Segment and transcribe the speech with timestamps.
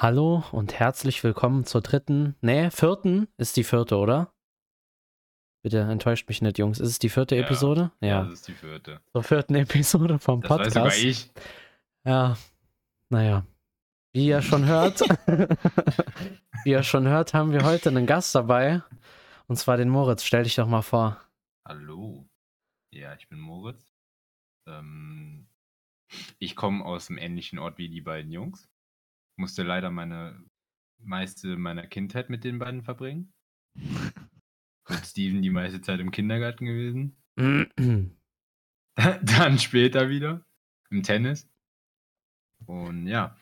[0.00, 4.32] Hallo und herzlich willkommen zur dritten, nee, vierten ist die vierte, oder?
[5.64, 6.78] Bitte enttäuscht mich nicht, Jungs.
[6.78, 7.42] Ist es die vierte Ja.
[7.44, 7.90] Episode?
[8.00, 9.00] Ja, das ist die vierte.
[9.10, 10.74] Zur vierten Episode vom Das weiß Podcast.
[10.74, 11.32] sogar ich.
[12.04, 12.36] Ja,
[13.10, 13.44] naja.
[14.12, 15.00] Wie ihr schon hört,
[16.64, 18.82] wie ihr schon hört, haben wir heute einen Gast dabei.
[19.48, 20.22] Und zwar den Moritz.
[20.22, 21.20] Stell dich doch mal vor.
[21.66, 22.24] Hallo.
[22.92, 23.84] Ja, ich bin Moritz.
[24.68, 25.48] Ähm,
[26.38, 28.68] ich komme aus einem ähnlichen Ort wie die beiden Jungs.
[29.38, 30.42] Musste leider meine
[30.98, 33.32] meiste meiner Kindheit mit den beiden verbringen.
[33.76, 37.16] mit Steven die meiste Zeit im Kindergarten gewesen.
[38.96, 40.44] Dann später wieder
[40.90, 41.48] im Tennis.
[42.66, 43.36] Und ja,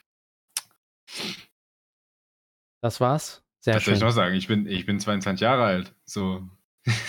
[2.83, 3.43] Das war's.
[3.61, 4.07] Sehr was soll ich schön.
[4.09, 4.35] noch sagen?
[4.35, 5.95] Ich bin, ich bin 22 Jahre alt.
[6.05, 6.47] So.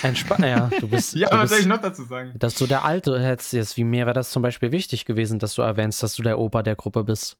[0.02, 0.40] Entspannt.
[0.46, 1.14] Ja, du bist.
[1.14, 2.34] ja, du was soll ich bist noch dazu sagen?
[2.40, 5.54] dass du der Alte hättest jetzt, wie mir wäre das zum Beispiel wichtig gewesen, dass
[5.56, 7.38] du erwähnst, dass du der Opa der Gruppe bist.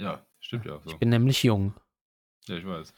[0.00, 0.90] Ja, stimmt ja auch so.
[0.90, 1.74] Ich bin nämlich jung.
[2.48, 2.94] Ja, ich weiß.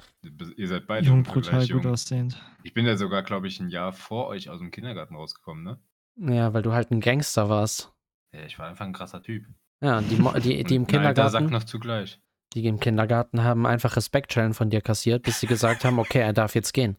[0.56, 1.92] Ihr seid beide Jung, brutal gleich gut jung.
[1.92, 2.40] aussehend.
[2.62, 5.80] Ich bin ja sogar, glaube ich, ein Jahr vor euch aus dem Kindergarten rausgekommen, ne?
[6.16, 7.92] Ja, weil du halt ein Gangster warst.
[8.32, 9.46] Ja, ich war einfach ein krasser Typ.
[9.80, 12.20] Ja, die, die, die im ein alter Sack Kindergarten, noch zugleich.
[12.52, 16.32] die im Kindergarten haben einfach Respektschellen von dir kassiert, bis sie gesagt haben, okay, er
[16.32, 16.98] darf jetzt gehen.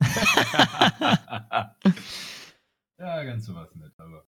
[2.98, 4.24] ja, ganz sowas nicht, aber.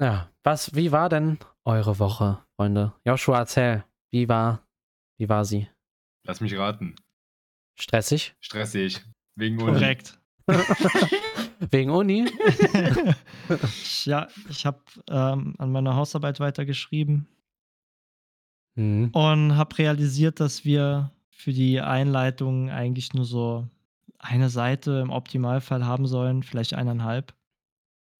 [0.00, 2.92] Ja, was, wie war denn eure Woche, Freunde?
[3.04, 4.65] Joshua, erzähl, wie war,
[5.18, 5.68] wie war sie?
[6.24, 6.96] Lass mich raten.
[7.78, 8.34] Stressig?
[8.40, 9.04] Stressig.
[9.36, 9.72] Wegen Uni.
[9.72, 10.18] Korrekt.
[11.70, 12.30] Wegen Uni?
[14.04, 17.26] ja, ich habe ähm, an meiner Hausarbeit weitergeschrieben
[18.76, 19.10] Hm.
[19.12, 23.66] und habe realisiert, dass wir für die Einleitung eigentlich nur so
[24.18, 27.34] eine Seite im Optimalfall haben sollen, vielleicht eineinhalb.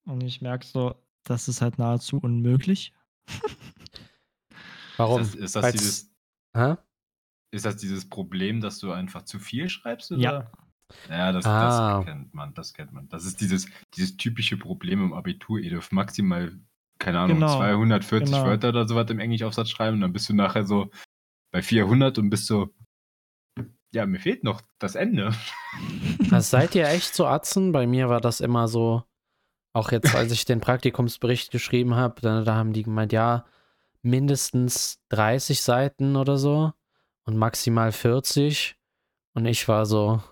[0.07, 2.95] Und ich merke so, das ist halt nahezu unmöglich.
[4.97, 5.21] Warum?
[5.21, 6.15] Ist das, ist, das dieses,
[6.57, 6.77] Hä?
[7.57, 10.13] Ist das dieses Problem, dass du einfach zu viel schreibst?
[10.13, 10.21] Oder?
[10.21, 10.51] Ja.
[11.11, 11.97] Ja, das, Ah.
[11.99, 13.09] das kennt man, das kennt man.
[13.09, 15.59] Das ist dieses, dieses typische Problem im Abitur.
[15.59, 16.53] Ihr dürft maximal,
[17.01, 18.47] keine Ahnung, Genau, 240 genau.
[18.47, 20.91] Wörter oder sowas im Englischaufsatz schreiben und dann bist du nachher so
[21.53, 22.73] bei 400 und bist so,
[23.93, 25.35] ja, mir fehlt noch das Ende.
[26.31, 27.73] Also seid ihr echt so Atzen?
[27.73, 29.03] Bei mir war das immer so,
[29.75, 33.45] auch jetzt, als ich den Praktikumsbericht geschrieben habe, da, da haben die gemeint, ja,
[34.03, 36.73] mindestens 30 Seiten oder so
[37.27, 38.77] und maximal 40.
[39.35, 40.23] Und ich war so,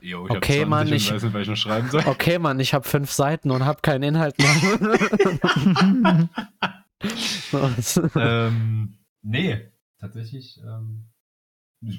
[0.00, 2.02] Jo, Okay, hab 20 Mann, ich- weiß nicht, ich noch schreiben soll.
[2.06, 6.28] okay, Mann, ich habe fünf Seiten und habe keinen Inhalt mehr.
[8.16, 11.06] ähm, nee, tatsächlich ähm,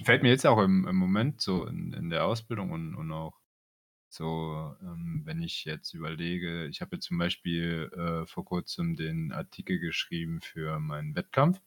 [0.03, 3.39] fällt mir jetzt auch im, im Moment so in, in der Ausbildung und, und auch
[4.09, 9.31] so, ähm, wenn ich jetzt überlege, ich habe jetzt zum Beispiel äh, vor kurzem den
[9.31, 11.59] Artikel geschrieben für meinen Wettkampf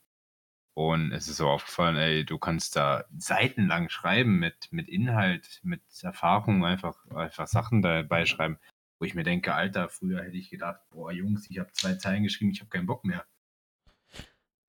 [0.79, 5.83] und es ist so aufgefallen, ey, du kannst da seitenlang schreiben mit, mit Inhalt, mit
[6.03, 8.61] Erfahrung, einfach, einfach Sachen dabei schreiben,
[9.01, 12.23] wo ich mir denke, Alter, früher hätte ich gedacht, boah, Jungs, ich habe zwei Zeilen
[12.23, 13.25] geschrieben, ich habe keinen Bock mehr.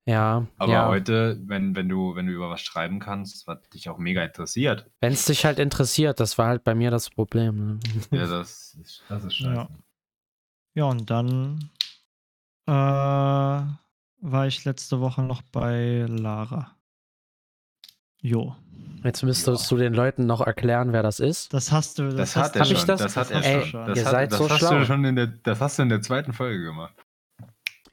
[0.04, 0.88] ja, Aber ja.
[0.88, 4.90] heute, wenn, wenn, du, wenn du über was schreiben kannst, was dich auch mega interessiert,
[4.98, 7.66] Wenn es dich halt interessiert, das war halt bei mir das Problem.
[7.66, 7.80] Ne?
[8.10, 9.54] ja, das ist, das ist scheiße.
[9.54, 9.68] Ja.
[10.74, 11.70] Ja, und dann
[12.66, 13.62] äh,
[14.20, 16.76] war ich letzte Woche noch bei Lara.
[18.20, 18.54] Jo.
[19.02, 21.54] Jetzt müsstest du den Leuten noch erklären, wer das ist.
[21.54, 22.10] Das hast du.
[22.10, 22.86] Das, Das, hat hast er ich schon.
[22.86, 23.00] das?
[23.00, 23.86] Das, hat er hast Ey, du schon.
[23.86, 24.78] Das, ihr hat, seid das so hast schlau.
[24.78, 26.94] Du schon in der, das hast du in der zweiten Folge gemacht.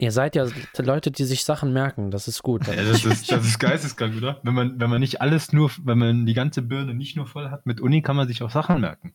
[0.00, 0.46] Ihr seid ja
[0.76, 2.10] Leute, die sich Sachen merken.
[2.10, 2.66] Das ist gut.
[2.68, 4.38] Ja, das, ist, das ist geisteskrank, oder?
[4.44, 7.50] Wenn man, wenn man nicht alles nur, wenn man die ganze Birne nicht nur voll
[7.50, 9.14] hat mit Uni, kann man sich auch Sachen merken.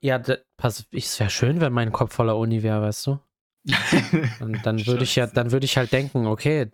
[0.00, 0.20] Ja,
[0.56, 3.18] pass, es wäre schön, wenn mein Kopf voller Uni wäre, weißt du?
[4.40, 6.70] Und dann würde ich ja, dann würde ich halt denken, okay,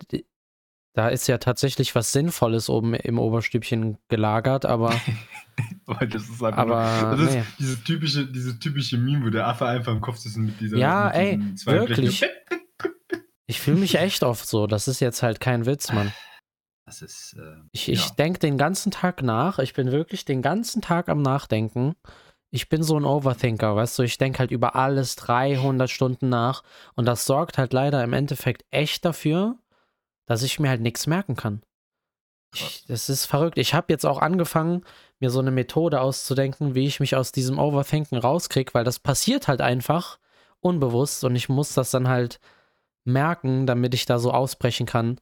[0.93, 4.93] da ist ja tatsächlich was Sinnvolles oben im Oberstübchen gelagert, aber,
[5.99, 7.43] das ist einfach aber nur, das ist nee.
[7.59, 11.05] dieses typische, dieses typische Meme, wo der Affe einfach im Kopf sitzt mit dieser Ja,
[11.05, 12.19] mit ey, wirklich.
[12.19, 12.29] Blechen.
[13.45, 14.67] Ich fühle mich echt oft so.
[14.67, 16.11] Das ist jetzt halt kein Witz, Mann.
[16.85, 18.13] Das ist, äh, Ich, ich ja.
[18.15, 19.57] denke den ganzen Tag nach.
[19.59, 21.95] Ich bin wirklich den ganzen Tag am Nachdenken.
[22.55, 24.03] Ich bin so ein Overthinker, weißt du?
[24.03, 26.61] Ich denke halt über alles 300 Stunden nach.
[26.93, 29.57] Und das sorgt halt leider im Endeffekt echt dafür,
[30.27, 31.63] dass ich mir halt nichts merken kann.
[32.53, 33.57] Ich, das ist verrückt.
[33.57, 34.83] Ich habe jetzt auch angefangen,
[35.19, 39.47] mir so eine Methode auszudenken, wie ich mich aus diesem Overthinken rauskriege, weil das passiert
[39.47, 40.19] halt einfach
[40.59, 42.39] unbewusst und ich muss das dann halt
[43.03, 45.19] merken, damit ich da so ausbrechen kann.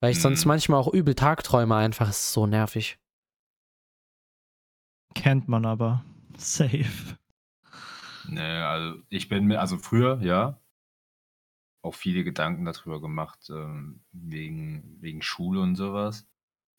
[0.00, 0.48] Weil ich sonst Hm.
[0.48, 2.08] manchmal auch übel Tagträume einfach.
[2.08, 2.98] Es ist so nervig.
[5.14, 6.04] kennt man aber.
[6.36, 7.16] Safe.
[8.28, 10.58] Nee, also ich bin mir, also früher, ja,
[11.82, 16.26] auch viele Gedanken darüber gemacht, ähm, wegen, wegen Schule und sowas.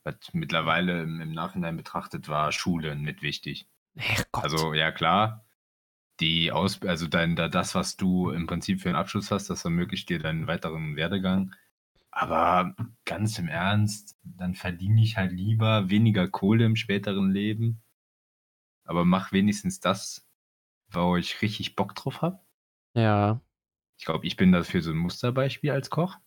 [0.04, 3.68] Was mittlerweile im, im Nachhinein betrachtet war Schule nicht wichtig.
[4.32, 5.46] Also ja klar,
[6.20, 9.66] die Aus also dein, da, das, was du im Prinzip für einen Abschluss hast, das
[9.66, 11.54] ermöglicht dir deinen weiteren Werdegang.
[12.12, 17.82] Aber ganz im Ernst, dann verdiene ich halt lieber weniger Kohle im späteren Leben.
[18.86, 20.26] Aber mach wenigstens das,
[20.90, 22.40] wo ich richtig Bock drauf habe.
[22.94, 23.42] ja.
[23.98, 26.18] Ich glaube, ich bin dafür so ein Musterbeispiel als Koch.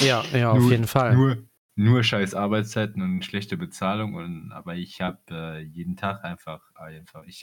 [0.00, 1.14] Ja, ja, auf Nur- jeden Fall.
[1.16, 4.14] Nur, nur scheiß Arbeitszeiten und schlechte Bezahlung.
[4.14, 7.42] Und, aber ich habe äh, jeden Tag einfach, einfach ich,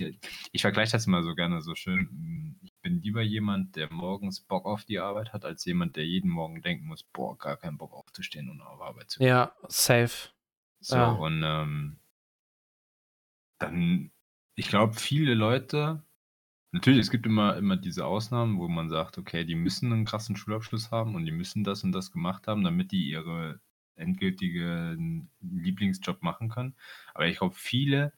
[0.53, 2.57] ich vergleiche das immer so gerne so schön.
[2.63, 6.29] Ich bin lieber jemand, der morgens Bock auf die Arbeit hat, als jemand, der jeden
[6.31, 9.27] Morgen denken muss, boah, gar keinen Bock aufzustehen und auf Arbeit zu gehen.
[9.27, 10.29] Ja, safe.
[10.79, 11.11] So, Ja.
[11.11, 11.97] und ähm,
[13.65, 14.11] dann,
[14.55, 16.03] ich glaube, viele Leute,
[16.71, 20.35] natürlich, es gibt immer, immer diese Ausnahmen, wo man sagt, okay, die müssen einen krassen
[20.37, 23.61] Schulabschluss haben und die müssen das und das gemacht haben, damit die ihre
[23.95, 24.97] endgültige
[25.41, 26.75] Lieblingsjob machen können.
[27.13, 28.13] Aber ich glaube, viele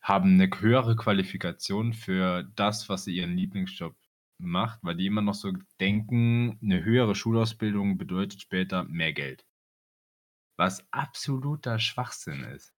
[0.00, 3.96] haben eine höhere Qualifikation für das, was sie ihren Lieblingsjob
[4.38, 9.46] macht, weil die immer noch so denken, eine höhere Schulausbildung bedeutet später mehr Geld.
[10.58, 12.74] Was absoluter Schwachsinn ist.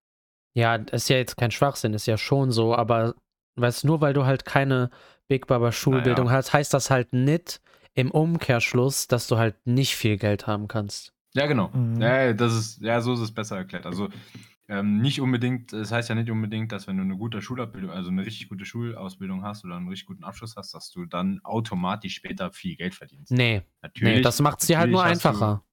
[0.55, 3.15] Ja, das ist ja jetzt kein Schwachsinn, ist ja schon so, aber
[3.57, 4.91] weißt nur weil du halt keine
[5.29, 6.39] Big Baba Schulbildung Naja.
[6.39, 7.61] hast, heißt das halt nicht
[7.95, 11.13] im Umkehrschluss, dass du halt nicht viel Geld haben kannst.
[11.35, 11.69] Ja, genau.
[11.69, 12.01] Mhm.
[12.01, 13.87] Ja, das ist, ja, so ist es besser erklärt.
[13.87, 14.09] Also
[14.69, 18.11] ähm, nicht unbedingt, es heißt ja nicht unbedingt, dass wenn du eine gute Schulabbildung, also
[18.11, 22.15] eine richtig gute Schulausbildung hast oder einen richtig guten Abschluss hast, dass du dann automatisch
[22.15, 23.33] später viel Geld verdienst.
[23.33, 25.65] Nee, Natürlich, nee, das macht es dir halt nur einfacher.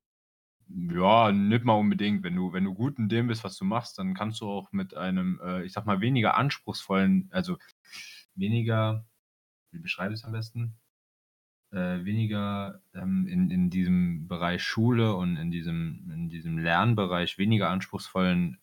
[0.69, 2.23] Du, ja, nicht mal unbedingt.
[2.23, 4.71] Wenn du, wenn du gut in dem bist, was du machst, dann kannst du auch
[4.71, 7.57] mit einem, äh, ich sag mal, weniger anspruchsvollen, also
[8.35, 9.05] weniger,
[9.71, 10.77] wie beschreibe ich es am besten?
[11.71, 17.69] Äh, weniger ähm, in, in diesem Bereich Schule und in diesem, in diesem Lernbereich weniger
[17.69, 18.59] anspruchsvollen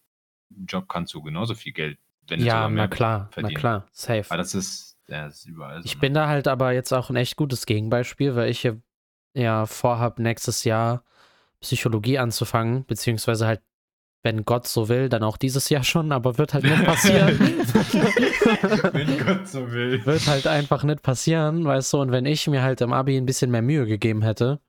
[0.66, 1.98] Job kannst du genauso viel Geld,
[2.28, 3.58] wenn nicht Ja, na klar, na verdienen.
[3.58, 4.24] klar, safe.
[4.28, 5.86] Aber das ist, ja, das ist überall so.
[5.86, 6.00] Ich ne?
[6.00, 8.74] bin da halt aber jetzt auch ein echt gutes Gegenbeispiel, weil ich ja,
[9.34, 11.04] ja vorhab, nächstes Jahr
[11.64, 13.61] Psychologie anzufangen, beziehungsweise halt,
[14.22, 17.38] wenn Gott so will, dann auch dieses Jahr schon, aber wird halt nicht passieren.
[18.93, 20.05] wenn Gott so will.
[20.06, 23.26] wird halt einfach nicht passieren, weißt du, und wenn ich mir halt im Abi ein
[23.26, 24.61] bisschen mehr Mühe gegeben hätte,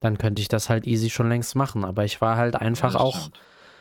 [0.00, 3.00] dann könnte ich das halt easy schon längst machen, aber ich war halt einfach Ja,
[3.00, 3.30] auch,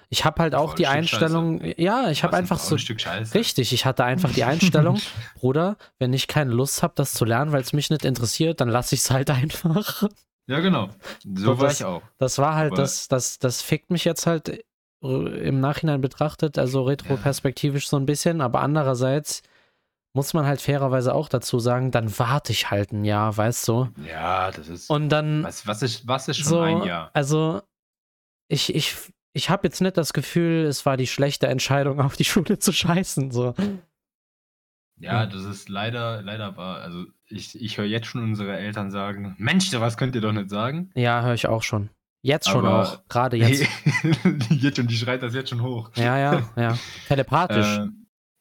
[0.10, 3.34] ich habe halt auch die Einstellung, ja, ich habe Was ein einfach so, Scheiße.
[3.34, 5.00] richtig, ich hatte einfach die Einstellung,
[5.40, 8.70] Bruder, wenn ich keine Lust habe, das zu lernen, weil es mich nicht interessiert, dann
[8.70, 10.08] lasse ich es halt einfach.
[10.48, 10.90] Ja, genau.
[11.34, 12.02] So war das- ich auch.
[12.18, 15.08] Das war halt, Aber- das, das, das fickt mich jetzt halt äh,
[15.48, 19.42] im Nachhinein betrachtet, also retroperspektivisch so ein bisschen, aber andererseits
[20.14, 23.90] muss man halt fairerweise auch dazu sagen, dann warte ich halt ein Jahr, weißt du?
[24.08, 24.90] Ja, das ist.
[24.90, 27.10] Und dann was, was, ist, was ist schon so, ein Jahr?
[27.14, 27.62] also
[28.48, 28.96] ich, ich,
[29.34, 32.72] ich habe jetzt nicht das Gefühl, es war die schlechte Entscheidung, auf die Schule zu
[32.72, 33.54] scheißen, so.
[34.98, 36.80] Ja, das ist leider, leider wahr.
[36.80, 40.50] Also ich, ich höre jetzt schon unsere Eltern sagen, Mensch, was könnt ihr doch nicht
[40.50, 40.92] sagen?
[40.96, 41.90] Ja, höre ich auch schon.
[42.22, 43.68] Jetzt schon Aber- auch, gerade jetzt.
[44.50, 45.92] jetzt schon, die schreit das jetzt schon hoch.
[45.96, 46.78] Ja, ja, ja.
[47.08, 47.78] Telepathisch.
[47.78, 47.88] Äh,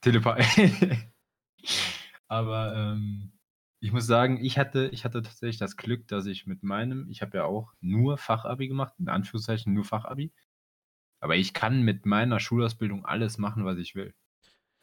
[0.01, 0.37] Telepa
[2.29, 3.33] Aber ähm,
[3.81, 7.21] ich muss sagen, ich hatte, ich hatte tatsächlich das Glück, dass ich mit meinem, ich
[7.21, 10.33] habe ja auch nur Fachabi gemacht, in Anführungszeichen nur Fachabi.
[11.21, 14.15] Aber ich kann mit meiner Schulausbildung alles machen, was ich will.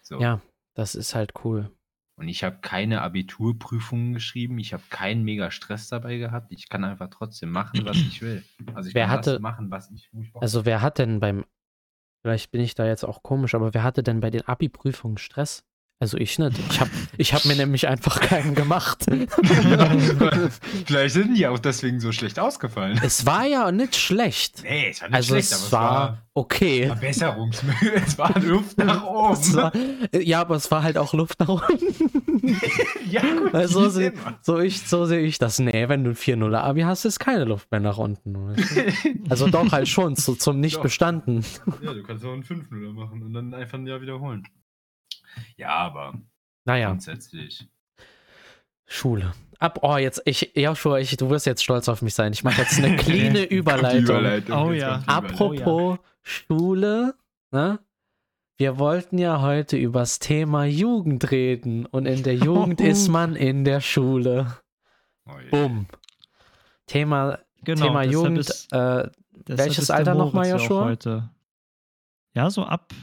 [0.01, 0.19] So.
[0.19, 0.41] ja,
[0.73, 1.71] das ist halt cool.
[2.15, 6.51] Und ich habe keine Abiturprüfungen geschrieben, ich habe keinen mega Stress dabei gehabt.
[6.51, 8.43] Ich kann einfach trotzdem machen, was ich will.
[8.75, 11.45] Also ich Wer kann hatte- das machen, was ich, Bock Also wer hat denn beim,
[12.21, 15.65] vielleicht bin ich da jetzt auch komisch, aber wer hatte denn bei den Abi-Prüfungen Stress?
[16.01, 16.57] Also ich nicht.
[16.71, 19.05] Ich habe ich hab mir nämlich einfach keinen gemacht.
[20.87, 22.99] Vielleicht sind die auch deswegen so schlecht ausgefallen.
[23.03, 24.63] es war ja nicht schlecht.
[24.63, 26.87] Nee, es war nicht Also schlecht, aber es war okay.
[26.87, 27.93] Verbesserungsmühe.
[28.03, 29.53] Es war Luft nach oben.
[29.53, 29.71] war,
[30.11, 31.85] ja, aber es war halt auch Luft nach unten.
[33.11, 33.53] ja, gut.
[33.53, 35.59] Die so sehe so ich, so seh ich das.
[35.59, 38.33] Nee, wenn du ein 4-0 Abi hast, ist keine Luft mehr nach unten.
[38.57, 38.83] weißt du?
[39.29, 40.81] Also doch halt schon, zu, zum nicht Doch.
[40.81, 41.45] bestanden.
[41.83, 44.47] ja, du kannst auch einen 5-0 machen und dann einfach ein Jahr wiederholen.
[45.57, 46.13] Ja, aber
[46.65, 47.67] Naja, grundsätzlich.
[48.85, 49.33] Schule.
[49.59, 52.33] Ab, oh, jetzt, ich, Joshua, ich, du wirst jetzt stolz auf mich sein.
[52.33, 54.17] Ich mache jetzt eine cleane Überleitung.
[54.51, 55.03] Oh jetzt ja.
[55.05, 55.61] kommt die Überleitung.
[55.61, 57.15] Apropos Schule,
[57.51, 57.79] ne?
[58.57, 62.83] Wir wollten ja heute übers Thema Jugend reden und in der Jugend Oh.
[62.85, 64.57] ist man in der Schule.
[65.25, 65.31] Oh.
[65.49, 65.87] Bumm.
[66.87, 68.39] Thema, Genau, Thema Jugend.
[68.39, 69.09] ist- äh,
[69.47, 70.85] Welches Alter noch mal, Moritz ja auch Joshua?
[70.85, 71.29] Heute.
[72.35, 72.93] Ja, so ab,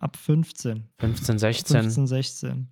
[0.00, 0.88] ab 15.
[0.98, 1.82] 15, 16.
[1.82, 2.68] 15, 16.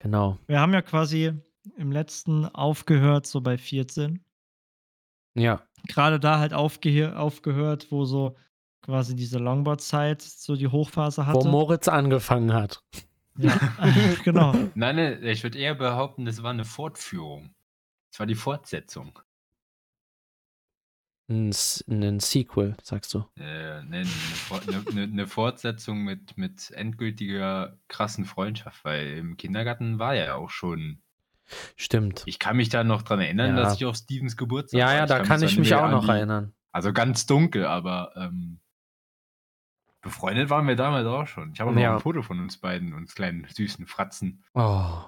[0.00, 0.38] Genau.
[0.46, 1.32] Wir haben ja quasi
[1.76, 4.24] im letzten aufgehört, so bei 14.
[5.34, 5.62] Ja.
[5.86, 8.36] gerade da halt aufge aufgehört, wo so
[8.82, 11.44] quasi diese Longboard-Zeit so die Hochphase hatte.
[11.44, 12.82] Wo Moritz angefangen hat.
[13.36, 13.56] ja,
[14.24, 14.52] genau.
[14.74, 17.54] Nein, nein, ich würde eher behaupten, das war eine Fortführung.
[18.10, 19.18] Das war die Fortsetzung.
[21.30, 21.50] Ein,
[21.88, 23.18] ein Sequel, sagst du.
[23.36, 29.36] Äh, ne, eine, For- ne, ne, eine Fortsetzung mit, mit endgültiger krassen Freundschaft, weil im
[29.36, 31.02] Kindergarten war ja auch schon.
[31.76, 32.22] Stimmt.
[32.26, 33.62] Ich kann mich da noch dran erinnern, Ja.
[33.62, 34.94] dass ich auf Stevens Geburtstag Ja, war.
[34.94, 36.54] ja, da kann ich mich auch noch die- erinnern.
[36.72, 38.60] Also ganz dunkel, aber ähm,
[40.00, 41.52] befreundet waren wir damals auch schon.
[41.52, 41.94] Ich habe auch noch Ja.
[41.94, 45.02] ein Foto von uns beiden, uns kleinen süßen Fratzen Oh.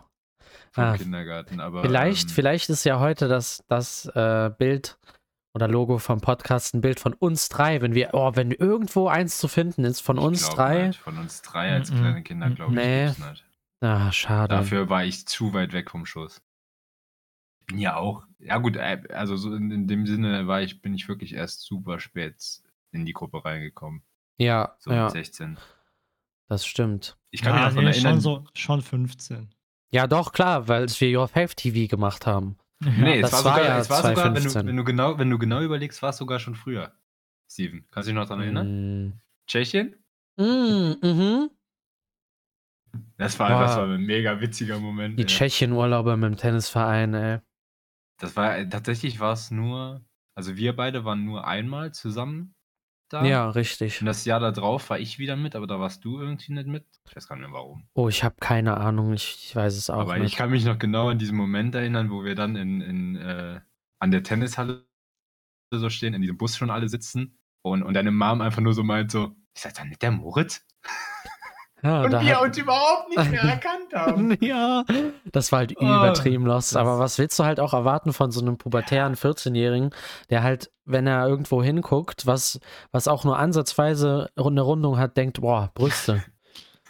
[0.72, 1.60] vom Ah, Kindergarten.
[1.60, 4.98] Aber Vielleicht, ähm, vielleicht ist ja heute das, das äh, Bild
[5.54, 7.80] oder Logo vom Podcast ein Bild von uns drei.
[7.80, 10.88] Wenn wir, oh, wenn irgendwo eins zu finden ist von ich uns drei.
[10.88, 11.00] Nicht.
[11.00, 11.96] Von uns drei als Mhm.
[11.98, 12.78] kleine Kinder, glaube ich.
[12.78, 13.06] Nee.
[13.06, 13.44] gibt's nicht.
[13.80, 14.54] Ah, schade.
[14.54, 16.42] Dafür war ich zu weit weg vom Schuss.
[17.60, 20.82] Ich bin ja auch, ja gut, äh, also so in, in dem Sinne war ich,
[20.82, 22.36] bin ich wirklich erst super spät
[22.92, 24.02] in die Gruppe reingekommen.
[24.38, 25.58] Ja, So ja, mit 16.
[26.48, 27.16] das stimmt.
[27.30, 28.12] Ich kann mich ja, noch daran nee, erinnern.
[28.14, 29.54] schon, so, schon 15.
[29.92, 32.56] Ja, doch, klar, weil wir Your Faith TV gemacht haben.
[32.82, 34.66] Nee, das es war war sogar, ja es war sogar wenn, du, 2015.
[34.66, 36.92] wenn, du genau, wenn du genau überlegst, war es sogar schon früher.
[37.48, 39.08] Steven, kannst du dich noch daran erinnern?
[39.08, 39.20] Mm.
[39.46, 39.96] Tschechien?
[40.36, 41.50] Mm, mhm.
[43.18, 43.60] Das war, Boah.
[43.60, 45.18] das war ein mega witziger Moment.
[45.18, 45.26] Die ey.
[45.26, 47.38] Tschechien-Urlaube mit dem Tennisverein, ey.
[48.18, 52.54] Das war, äh, tatsächlich war es nur, also wir beide waren nur einmal zusammen
[53.12, 53.24] da.
[53.24, 54.00] Ja, richtig.
[54.00, 56.66] Und das Jahr da drauf war ich wieder mit, aber da warst du irgendwie nicht
[56.66, 56.86] mit.
[57.06, 57.86] Ich weiß gar nicht mehr warum.
[57.94, 60.36] Oh, ich habe keine Ahnung, ich, ich weiß es auch aber ich nicht.
[60.36, 63.60] kann mich noch genau an diesen Moment erinnern, wo wir dann in, in, äh,
[63.98, 64.86] an der Tennishalle
[65.72, 68.82] so stehen, in diesem Bus schon alle sitzen und, und deine Mom einfach nur so
[68.82, 70.66] meint so, ist das dann nicht der Moritz?
[71.82, 74.36] Ja, und wir uns überhaupt nicht mehr erkannt haben.
[74.40, 74.84] ja,
[75.32, 76.76] das war halt Oh, übertrieben lost.
[76.76, 79.90] Aber was willst du halt auch erwarten von so einem pubertären 14-Jährigen,
[80.28, 82.60] der halt, wenn er irgendwo hinguckt, was,
[82.92, 86.22] was auch nur ansatzweise eine Rundung hat, denkt, boah, Brüste.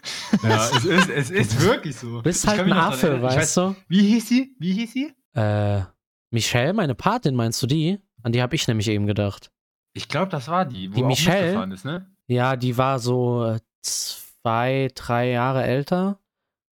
[0.43, 2.17] ja, es ist, es ist wirklich so.
[2.17, 3.77] Du bist halt ein Affe, weißt du?
[3.89, 4.57] Wie hieß sie?
[4.59, 5.13] Wie hieß sie?
[5.35, 5.83] Äh,
[6.31, 7.99] Michelle, meine Patin, meinst du die?
[8.23, 9.51] An die habe ich nämlich eben gedacht.
[9.93, 11.73] Ich glaube, das war die, wo Die Michelle?
[11.75, 12.07] ist, ne?
[12.29, 13.59] Ja, die war so äh,
[14.43, 16.19] zwei, drei Jahre älter.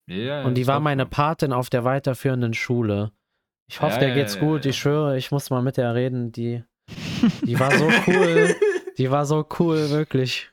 [0.10, 1.06] Ja, Und die war meine.
[1.06, 3.12] Patin auf der weiterführenden Schule.
[3.70, 4.64] Ich hoffe, Ja, der ja, geht's ja, gut.
[4.66, 4.70] ja.
[4.72, 6.32] Ich schwöre, ich muss mal mit der reden.
[6.32, 6.64] Die,
[7.46, 8.56] die war so cool.
[8.98, 10.50] Die war so cool, wirklich.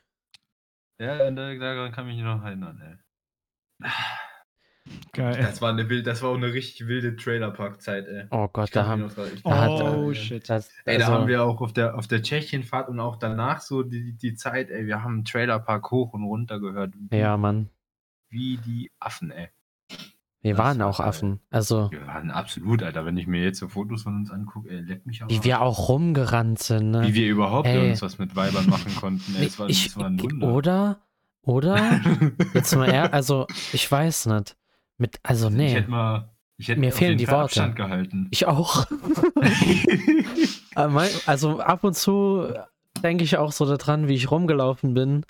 [1.01, 2.81] Ja, da- daran kann ich mich noch erinnern,
[3.81, 3.89] ey.
[5.15, 5.37] Geil.
[5.41, 8.25] Das war eine wild, das war auch eine richtig wilde Trailerpark-Zeit, ey.
[8.31, 9.11] Oh Gott, da haben, noch
[9.43, 10.15] Oh, da erinnern.
[10.15, 10.49] shit.
[10.49, 13.61] das, Ey, da also, haben wir auch auf der, auf der Tschechienfahrt und auch danach
[13.61, 16.93] so die, die Zeit, ey, wir haben Trailerpark hoch und runter gehört.
[17.11, 17.69] Ja, Mann.
[18.29, 19.49] Wie die Affen, ey.
[20.41, 20.99] Wir Das waren war auch.
[20.99, 21.39] Affen.
[21.49, 23.03] Also, Wir waren absolut, Alter.
[23.05, 25.31] Wenn ich mir jetzt so Fotos von uns angucke, ey, leck mich aber.
[25.31, 27.01] wie wir auch rumgerannt sind, ne?
[27.07, 27.89] wie wir überhaupt Ey.
[27.89, 29.45] uns was mit Weibern machen konnten, ey.
[29.47, 30.47] Es war, ich, es war ein Wunder.
[30.47, 30.99] oder?
[31.41, 32.01] Oder?
[32.53, 34.55] Jetzt mal eher, also, ich weiß nicht.
[34.97, 35.69] Mit, also, Ich nee.
[35.73, 36.29] hätte mal.
[36.57, 37.43] Ich hätte Mir auf fehlen die Fall Worte.
[37.63, 38.27] Abstand gehalten.
[38.31, 38.85] Ich auch.
[40.75, 42.53] Also ab und zu
[43.01, 45.25] denke ich auch so daran, wie ich rumgelaufen bin.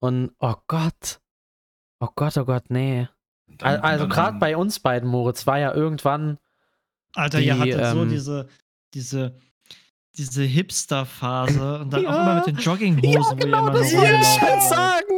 [0.00, 1.20] Und oh Gott.
[2.00, 3.08] Oh Gott, oh Gott, nee.
[3.58, 6.38] Dann- Al- Also gerade bei uns beiden, Moritz, war ja irgendwann.
[7.14, 8.48] Alter, ihr Die, hattet so ähm, diese,
[8.94, 9.38] diese,
[10.16, 12.22] diese Hipster-Phase und dann auch Ja.
[12.22, 14.62] immer mit den Jogginghosen, wo ihr immer das wollte ich seid.
[14.62, 15.17] sagen.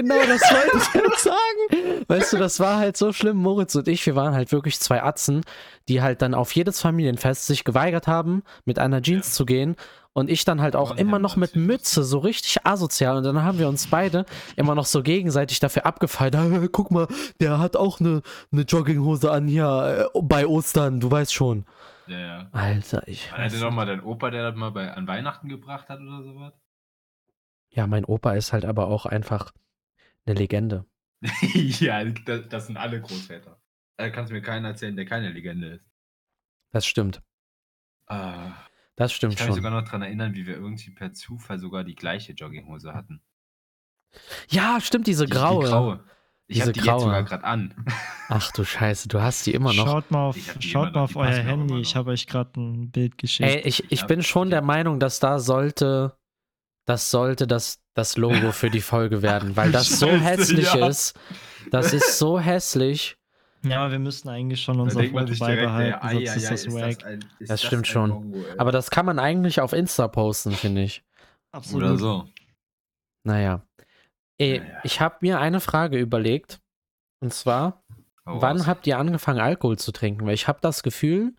[0.00, 2.04] Genau, das wollte ich halt sagen.
[2.06, 3.36] Weißt du, das war halt so schlimm.
[3.38, 5.42] Moritz und ich, wir waren halt wirklich zwei Atzen,
[5.88, 9.32] die halt dann auf jedes Familienfest sich geweigert haben, mit einer Jeans Ja.
[9.32, 9.74] zu gehen.
[10.12, 13.16] Und ich dann halt auch Und immer noch mit Mütze, so richtig asozial.
[13.18, 14.24] Und dann haben wir uns beide
[14.56, 16.34] immer noch so gegenseitig dafür abgefeiert.
[16.36, 17.06] "Hey, guck mal,
[17.40, 21.66] der hat auch eine, eine Jogginghose an hier äh, bei Ostern, du weißt schon.
[22.06, 22.48] Ja, ja.
[22.52, 23.30] Alter, ich.
[23.32, 26.22] War das doch mal dein Opa, der das mal bei, an Weihnachten gebracht hat oder
[26.24, 26.52] sowas?
[27.70, 29.52] Ja, mein Opa ist halt aber auch einfach
[30.28, 30.86] eine Legende.
[31.80, 33.60] ja, das, das sind alle Großväter.
[33.96, 35.84] Da kannst du mir keinen erzählen, der keine Legende ist.
[36.70, 37.22] Das stimmt.
[38.06, 38.52] Ah,
[38.96, 41.84] Das ich stimmt kann mich sogar noch daran erinnern, wie wir irgendwie per Zufall sogar
[41.84, 43.22] die gleiche Jogginghose hatten.
[44.48, 45.64] Ja, stimmt, diese Die, graue.
[45.64, 46.04] Die graue.
[46.50, 46.94] Ich Diese habe die graue.
[46.94, 47.74] jetzt sogar gerade an.
[48.28, 49.86] Ach du Scheiße, du hast die immer noch.
[49.86, 51.80] Schaut mal auf, Ich hab schaut mal auf euer Handy.
[51.80, 53.48] Ich habe euch gerade ein Bild geschickt.
[53.48, 54.62] Ey, ich, ich Ja, bin schon der.
[54.62, 56.17] Meinung, dass da sollte,
[56.88, 60.88] das sollte das, das Logo für die Folge werden, weil das so Scheiße, hässlich ja.
[60.88, 61.18] ist.
[61.70, 63.16] Das ist so hässlich.
[63.62, 66.50] ja, aber wir müssten eigentlich schon unser Foto sich direkt, ey, beibehalten, ei, sonst ist
[66.50, 67.04] das ist wack.
[67.06, 68.10] ein, ist Das stimmt schon.
[68.10, 68.58] Mongo, ey.
[68.58, 71.02] Aber das kann man eigentlich auf Insta posten, finde ich.
[71.52, 71.82] Absolut.
[71.84, 72.28] Oder so.
[73.24, 73.62] Naja.
[74.38, 74.80] Ey, Naja.
[74.84, 76.60] ich habe mir eine Frage überlegt.
[77.20, 77.82] Und zwar,
[78.24, 78.66] Hau wann raus.
[78.66, 80.24] habt ihr angefangen, Alkohol zu trinken?
[80.26, 81.34] Weil ich habe das Gefühl,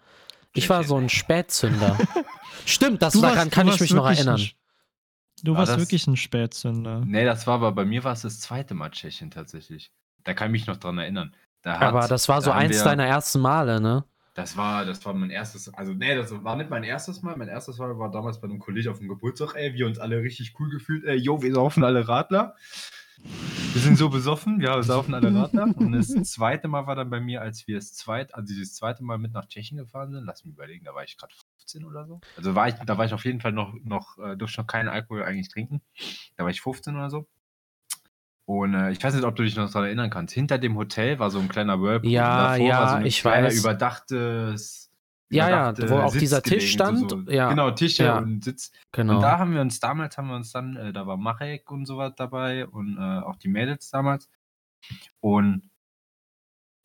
[0.53, 1.97] Ich war so ein Spätzünder.
[2.65, 4.37] Stimmt, das daran kann ich mich noch erinnern.
[4.37, 4.53] Sch-
[5.43, 7.01] Du War warst das- wirklich ein Spätzünder.
[7.05, 9.91] Nee, das war aber bei mir war es das zweite Mal Tschechien tatsächlich.
[10.23, 11.33] Da kann ich mich noch dran erinnern.
[11.61, 14.05] Da hat, Aber das war so da eins wir- deiner ersten Male, ne?
[14.35, 17.35] Das war, das war mein erstes, also nee, das war nicht mein erstes Mal.
[17.35, 20.21] Mein erstes Mal war damals bei einem Kollegen auf dem Geburtstag, ey, wir uns alle
[20.21, 22.55] richtig cool gefühlt, ey, yo, wir saufen alle Radler.
[23.73, 25.63] Wir sind so besoffen, ja, wir saufen alle Radler.
[25.75, 29.03] Und das zweite Mal war dann bei mir, als wir das zweite, also dieses zweite
[29.03, 31.33] Mal mit nach Tschechien gefahren sind, lass mich überlegen, da war ich gerade
[31.69, 32.19] 15 oder so.
[32.37, 34.89] Also war ich, da war ich auf jeden Fall noch, noch, äh, durfte noch keinen
[34.89, 35.81] Alkohol eigentlich trinken.
[36.35, 37.27] Da war ich 15 oder so.
[38.45, 40.33] Und äh, ich weiß nicht, ob du dich noch daran erinnern kannst.
[40.33, 42.09] Hinter dem Hotel war so ein kleiner Whirlpool.
[42.09, 43.59] Ja, und davor ja, war so ein ich kleiner weiß.
[43.59, 44.91] überdachtes.
[45.31, 47.09] Ja, ja, wo auch Sitz dieser Tisch gelegen, stand.
[47.11, 48.17] So, so, Ja, Genau, Tische ja.
[48.17, 48.71] und Sitz.
[48.91, 49.15] Genau.
[49.15, 51.85] Und da haben wir uns, damals haben wir uns dann, äh, da war Marek und
[51.85, 54.27] so was dabei und äh, auch die Mädels damals.
[55.19, 55.69] Und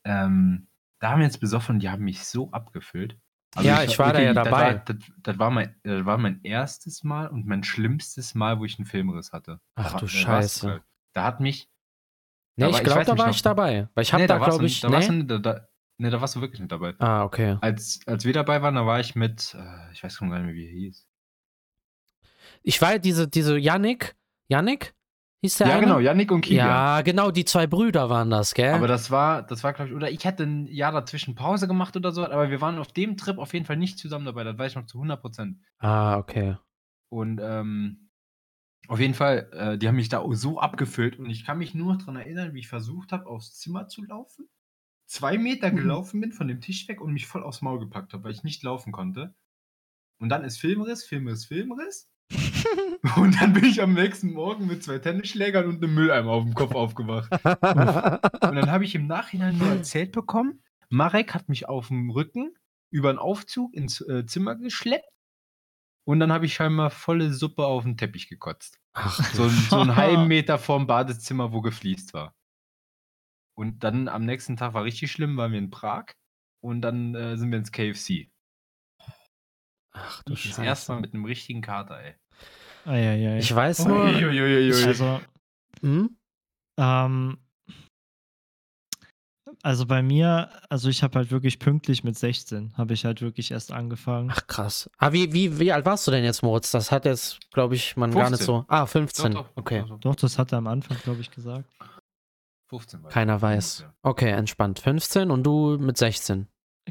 [0.04, 0.66] ähm,
[0.98, 3.16] da haben wir uns besoffen, die haben mich so abgefüllt.
[3.60, 4.74] Ja, ich war da ja das dabei.
[4.74, 8.64] War, das, das, war mein, das war mein erstes Mal und mein schlimmstes Mal, wo
[8.64, 9.60] ich einen Filmriss hatte.
[9.76, 10.66] Ach Da du da Scheiße.
[10.68, 10.82] kalt.
[11.12, 11.68] Da hat mich.
[12.56, 13.88] Nee, da ich ich glaube, da war ich dabei.
[13.94, 14.80] Weil ich habe Nee, da, warst glaube ich.
[14.80, 15.22] Da warst Nee?
[15.24, 15.68] du, da, da,
[15.98, 16.94] nee, da warst du wirklich nicht dabei.
[16.98, 17.56] Ah, okay.
[17.60, 20.54] Als, als wir dabei waren, da war ich mit, äh, ich weiß gar nicht mehr,
[20.54, 21.06] wie er hieß.
[22.62, 24.16] Ich war diese, diese Yannick.
[24.48, 24.94] Yannick?
[25.44, 25.84] Hieß der ja, eine?
[25.84, 26.66] genau, Yannick und Kilian.
[26.66, 28.72] Ja, genau, die zwei Brüder waren das, gell?
[28.72, 31.94] Aber das war, das war, glaube ich, oder ich hätte ein Jahr dazwischen Pause gemacht
[31.98, 34.56] oder so, aber wir waren auf dem Trip auf jeden Fall nicht zusammen dabei, das
[34.56, 35.58] weiß ich noch zu 100 Prozent.
[35.80, 36.56] ah, okay.
[37.10, 38.08] Und ähm,
[38.88, 41.92] auf jeden Fall, äh, die haben mich da so abgefüllt und ich kann mich nur
[41.92, 44.48] noch daran erinnern, wie ich versucht habe, aufs Zimmer zu laufen,
[45.04, 45.76] zwei Meter Mhm.
[45.76, 48.44] gelaufen bin von dem Tisch weg und mich voll aufs Maul gepackt habe, weil ich
[48.44, 49.34] nicht laufen konnte.
[50.20, 52.10] Und dann ist Filmriss, Filmriss, Filmriss.
[53.16, 56.54] Und dann bin ich am nächsten Morgen mit zwei Tennisschlägern und einem Mülleimer auf dem
[56.54, 57.30] Kopf aufgewacht.
[57.30, 62.54] Und dann habe ich im Nachhinein nur erzählt bekommen, Marek hat mich auf dem Rücken
[62.90, 65.08] über einen Aufzug ins äh, Zimmer geschleppt
[66.04, 68.78] und dann habe ich scheinbar volle Suppe auf den Teppich gekotzt.
[68.94, 72.34] Ach, So, ein- so einen halben Meter vorm Badezimmer, wo gefliest war.
[73.56, 76.06] Und dann am nächsten Tag war richtig schlimm, waren wir in Prag
[76.60, 78.30] und dann äh, sind wir ins KFC.
[79.92, 80.64] ach du Das Scheiße.
[80.64, 82.14] erste Mal mit einem richtigen Kater, ey.
[82.84, 83.38] Eieiei.
[83.38, 84.04] Ich weiß nur.
[84.04, 85.20] Also,
[85.80, 86.16] Hm?
[86.78, 87.38] ähm,
[89.62, 93.50] also bei mir, also ich habe halt wirklich pünktlich mit 16, habe ich halt wirklich
[93.50, 94.30] erst angefangen.
[94.32, 94.90] Ach krass.
[94.98, 96.70] Ah, wie, wie, wie alt warst du denn jetzt, Moritz?
[96.70, 98.46] Das hat jetzt, glaube ich, man gar nicht 15.
[98.46, 98.64] so.
[98.68, 99.32] Ah, 15.
[99.32, 99.84] Doch, doch, okay.
[100.00, 101.70] doch, das hat er am Anfang, glaube ich, gesagt.
[102.68, 103.10] 15 war.
[103.10, 103.86] Keiner weiß.
[104.02, 104.80] Okay, entspannt.
[104.80, 106.46] 15 und du mit 16.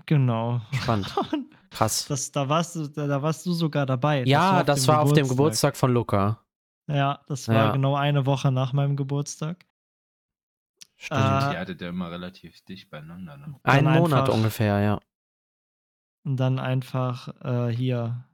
[0.06, 0.62] Genau.
[0.72, 1.14] Spannend.
[1.74, 2.06] Krass.
[2.08, 4.24] Das, da, warst du, da, da warst du sogar dabei.
[4.26, 6.40] ja, auf das dem war auf dem Geburtstag von Luca.
[6.88, 7.72] Ja, das war Ja.
[7.72, 9.66] genau eine Woche nach meinem Geburtstag.
[10.98, 11.20] Stimmt.
[11.20, 13.56] Äh, Die hattet ja immer relativ dicht beieinander, ne?
[13.64, 15.00] Ein Monat einfach- ungefähr, ja.
[16.26, 18.26] Und dann einfach äh, hier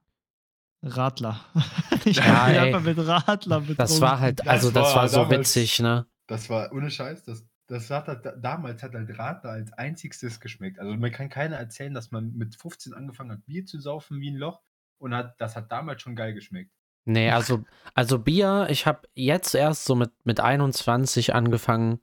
[0.83, 1.39] Radler.
[2.05, 2.59] ich Ja, ey.
[2.59, 3.77] einfach mit Radler betrunken.
[3.77, 6.05] Das war halt, also das war war so damals- witzig, ne?
[6.27, 10.79] Das war ohne Scheiß, das, das hat halt, damals hat halt Radler als einzigstes geschmeckt.
[10.79, 14.31] Also mir kann keiner erzählen, dass man mit 15 angefangen hat, Bier zu saufen wie
[14.31, 14.61] ein Loch
[14.97, 16.71] und hat, das hat damals schon geil geschmeckt.
[17.05, 21.99] Nee, also, also Bier, ich habe jetzt erst so mit, mit 21 angefangen,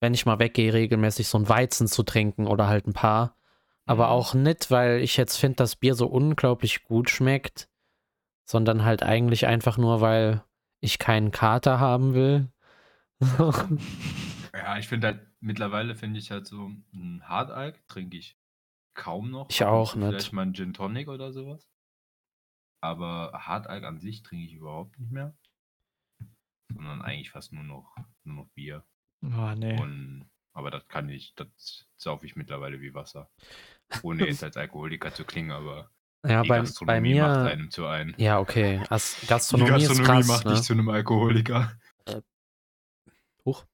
[0.00, 3.36] wenn ich mal weggehe, regelmäßig so ein Weizen zu trinken oder halt ein paar.
[3.86, 4.10] Aber Mhm.
[4.12, 7.68] auch nicht, weil ich jetzt finde, dass Bier so unglaublich gut schmeckt,
[8.44, 10.42] sondern halt eigentlich einfach nur, weil
[10.80, 12.48] ich keinen Kater haben will.
[14.56, 18.38] Ja, ich finde halt, mittlerweile finde ich halt so ein Hardalk trinke ich
[18.94, 19.50] kaum noch.
[19.50, 20.08] Ich auch nicht.
[20.08, 21.68] Vielleicht mal ein Gin Tonic oder sowas.
[22.80, 25.36] Aber Hardalk an sich trinke ich überhaupt nicht mehr.
[26.72, 28.84] Sondern eigentlich fast nur noch, nur noch Bier.
[29.22, 29.78] Oh, nee.
[29.80, 33.30] Und, aber das kann ich, das saufe ich mittlerweile wie Wasser.
[34.02, 35.90] Ohne jetzt als Alkoholiker zu klingen, aber
[36.26, 37.50] ja, die bei, bei Gastronomie macht mir.
[37.50, 38.14] einem zu ein.
[38.16, 38.82] Ja, okay.
[38.88, 40.28] As Die Gastronomie, Gastronomie ist krass.
[40.28, 40.52] macht ne?
[40.52, 41.78] dich zu einem Alkoholiker.
[43.44, 43.64] Huch.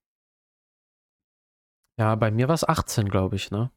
[2.02, 3.70] Ja, bei mir war es 18, glaube ich, ne?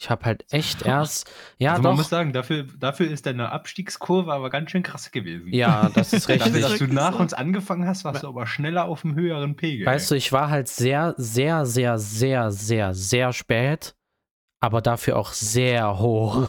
[0.00, 1.30] Ich habe halt echt erst.
[1.58, 1.98] Ja, also man doch.
[1.98, 5.52] muss sagen, dafür, dafür ist deine Abstiegskurve aber ganz schön krass gewesen.
[5.52, 6.62] Ja, das ist Dafür, richtig.
[6.62, 9.84] dass du nach uns angefangen hast, warst du aber schneller auf dem höheren Pegel.
[9.84, 13.94] Weißt du, ich war halt sehr, sehr, sehr, sehr, sehr, sehr spät,
[14.60, 16.48] aber dafür auch sehr hoch.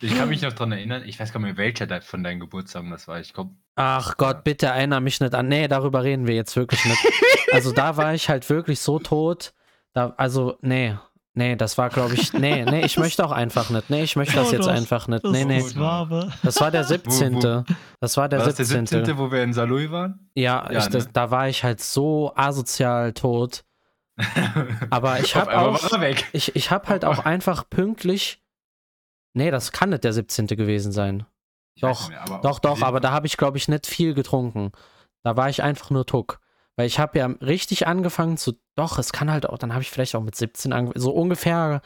[0.00, 2.90] Ich kann mich noch dran erinnern, ich weiß gar nicht mehr, welcher von deinen Geburtstagen
[2.90, 3.20] das war.
[3.20, 5.48] Ich glaube, Ach Gott, bitte erinnere mich nicht an.
[5.48, 7.06] Nee, darüber reden wir jetzt wirklich nicht.
[7.52, 9.52] Also da war ich halt wirklich so tot.
[9.94, 10.96] Da, also, nee.
[11.36, 12.32] Nee, das war, glaube ich.
[12.32, 13.90] Nee, nee, ich möchte auch einfach nicht.
[13.90, 15.24] Nee, ich möchte das Oh, jetzt einfach nicht.
[15.24, 15.62] Das, Nee, nee.
[15.62, 16.06] das war.
[16.42, 17.64] Das der 17.
[18.00, 18.86] Das war der war das der 17.
[19.04, 20.30] 17., wo wir in Saloy waren?
[20.34, 21.10] Ja, Ja, ich, das, ne?
[21.12, 23.64] da war ich halt so asozial tot.
[24.90, 25.80] Aber ich habe auch.
[26.32, 28.44] Ich, ich habe halt auch einfach pünktlich
[29.34, 30.46] Nee, das kann nicht der 17.
[30.46, 31.26] gewesen sein.
[31.80, 34.70] Doch, mehr, Doch, doch, aber da habe ich, glaube ich, nicht viel getrunken.
[35.24, 36.38] Da war ich einfach nur Tuck.
[36.76, 38.54] Weil ich habe ja richtig angefangen zu.
[38.74, 39.58] Doch, es kann halt auch.
[39.58, 41.00] Dann habe ich vielleicht auch mit 17 angefangen.
[41.00, 41.80] So ungefähr.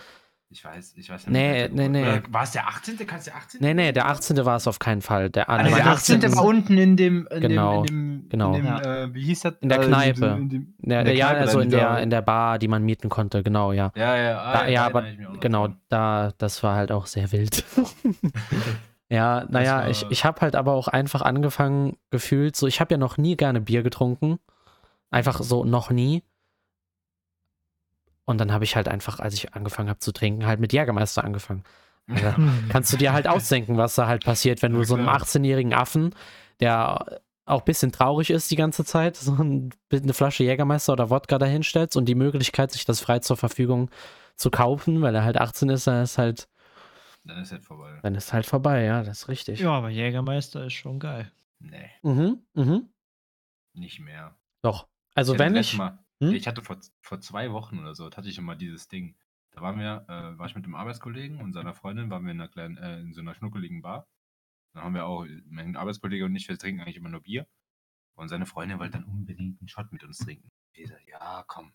[0.50, 1.74] Ich weiß, ich weiß Nee, nicht.
[1.74, 2.02] nee, nee.
[2.02, 2.96] Oder War es der 18.?
[3.06, 3.60] Kann es der 18.?
[3.60, 4.46] Nee, nee, der 18.
[4.46, 5.28] war es auf keinen Fall.
[5.28, 6.36] Der, Also der der 18.
[6.36, 8.54] war unten in dem, in Genau, dem, in dem, genau.
[8.54, 9.02] in dem Ja.
[9.02, 9.54] äh, wie hieß das?
[9.60, 10.24] In der Äh, Kneipe.
[10.40, 12.82] In dem, der, in der ja, Kneipe also in der, in der Bar, die man
[12.82, 13.92] mieten konnte, genau, ja.
[13.94, 15.04] Ja, ja, ah, Da, ja, da aber
[15.38, 17.62] genau, da, das war halt auch sehr wild.
[19.10, 22.98] ja, naja, ich, ich habe halt aber auch einfach angefangen, gefühlt, so, ich habe ja
[22.98, 24.38] noch nie gerne Bier getrunken.
[25.10, 26.22] Einfach so, noch nie.
[28.24, 31.24] Und dann habe ich halt einfach, als ich angefangen habe zu trinken, halt mit Jägermeister
[31.24, 31.64] angefangen.
[32.08, 32.26] Also,
[32.68, 35.16] kannst du dir halt ausdenken, was da halt passiert, wenn du so einem klar.
[35.16, 36.14] 18-jährigen Affen,
[36.60, 41.08] der auch ein bisschen traurig ist die ganze Zeit, so ein- eine Flasche Jägermeister oder
[41.08, 43.90] Wodka dahinstellst und die Möglichkeit, sich das frei zur Verfügung
[44.36, 46.48] zu kaufen, weil er halt 18 ist, dann ist halt,
[47.24, 47.98] Dann ist halt vorbei.
[48.02, 49.60] dann ist halt vorbei, ja, das ist richtig.
[49.60, 51.32] Ja, aber Jägermeister ist schon geil.
[51.60, 52.88] Nee, Mhm, mhm.
[53.72, 54.36] nicht mehr.
[54.62, 54.86] Doch.
[55.18, 55.76] Also hatte wenn ich.
[55.76, 56.32] Mal, Hm?
[56.32, 59.16] Ich hatte vor, vor zwei Wochen oder so, hatte ich immer dieses Ding.
[59.52, 62.40] Da waren wir, äh, war ich mit einem Arbeitskollegen und seiner Freundin, waren wir in
[62.40, 64.08] einer kleinen, äh, in so einer schnuckeligen Bar.
[64.74, 67.46] Dann haben wir auch, mein Arbeitskollege und ich, wir trinken eigentlich immer nur Bier.
[68.16, 70.50] Und seine Freundin wollte dann unbedingt einen Shot mit uns trinken.
[70.72, 71.72] Ich sag, ja, komm.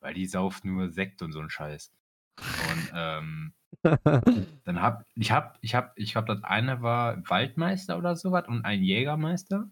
[0.00, 1.92] Weil die sauft nur Sekt und so ein Scheiß.
[2.38, 3.52] Und ähm,
[4.64, 8.64] dann hab ich hab, ich hab, ich glaube, das eine war Waldmeister oder sowas und
[8.64, 9.70] ein Jägermeister.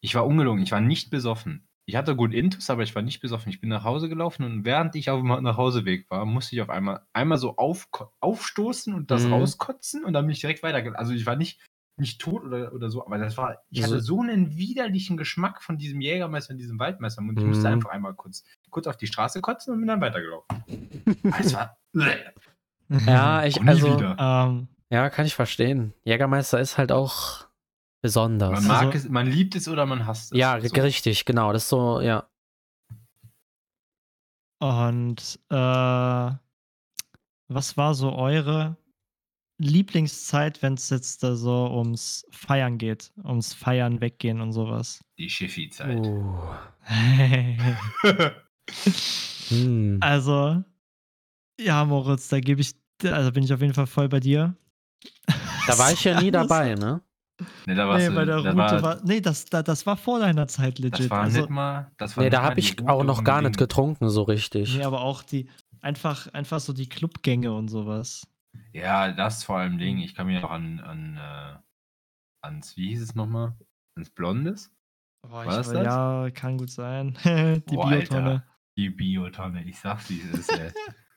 [0.00, 1.67] Ich war ungelogen, ich war nicht besoffen.
[1.88, 3.48] Ich hatte gut Intus, aber ich war nicht besoffen.
[3.48, 6.68] Ich bin nach Hause gelaufen und während ich auf dem Nachhauseweg war, musste ich auf
[6.68, 7.88] einmal einmal so auf,
[8.20, 9.32] aufstoßen und das Mhm.
[9.32, 10.98] rauskotzen und dann bin ich direkt weitergelaufen.
[10.98, 11.58] Also ich war nicht,
[11.96, 15.62] nicht tot oder, oder so, aber das war, ich hatte So- so einen widerlichen Geschmack
[15.62, 17.72] von diesem Jägermeister und diesem Waldmeister und ich musste Mhm.
[17.76, 20.62] einfach einmal kurz, kurz auf die Straße kotzen und bin dann weitergelaufen.
[21.40, 21.78] es war,
[23.06, 23.98] ja, ich, also.
[24.18, 25.94] Ähm, ja, kann ich verstehen.
[26.04, 27.47] Jägermeister ist halt auch
[28.00, 28.50] besonders.
[28.60, 30.38] Man mag Also- es, man liebt es oder man hasst es.
[30.38, 30.74] ja, So.
[30.80, 31.52] richtig, genau.
[31.52, 32.28] Das ist so, ja.
[34.60, 36.30] und äh,
[37.50, 38.76] was war so eure
[39.60, 45.00] Lieblingszeit, wenn es jetzt da so ums Feiern geht, ums Feiern weggehen und sowas?
[45.18, 45.98] Die Schiffi-Zeit.
[45.98, 46.38] Uh.
[49.48, 49.96] Hm.
[50.02, 50.62] also,
[51.58, 54.54] ja, Moritz, da gebe ich, also bin ich auf jeden Fall voll bei dir.
[55.66, 57.00] Da war ich ja nie dabei, ne?
[57.66, 59.96] Ne, da warst Nee, bei der da Route war, war, nee, das, da, das war
[59.96, 61.00] vor deiner Zeit legit.
[61.00, 63.42] das war also, nicht mal, das war Nee, da habe ich Route auch noch gar
[63.42, 64.76] nicht getrunken, so richtig.
[64.76, 65.48] nee, aber auch die,
[65.80, 68.26] einfach, einfach so die Clubgänge und sowas.
[68.72, 69.98] Ja, das vor allem Ding.
[69.98, 71.58] Ich kann mich auch an, an äh,
[72.42, 73.54] ans, wie hieß es nochmal?
[73.94, 74.70] Ans Blondes?
[75.22, 75.84] Oh, War ich, das das?
[75.84, 77.16] Ja, kann gut sein.
[77.24, 78.30] die Boah, Biotonne.
[78.30, 78.44] Alter.
[78.76, 80.52] Die Biotonne, ich sag's, wie es ist.
[80.52, 80.72] Ey.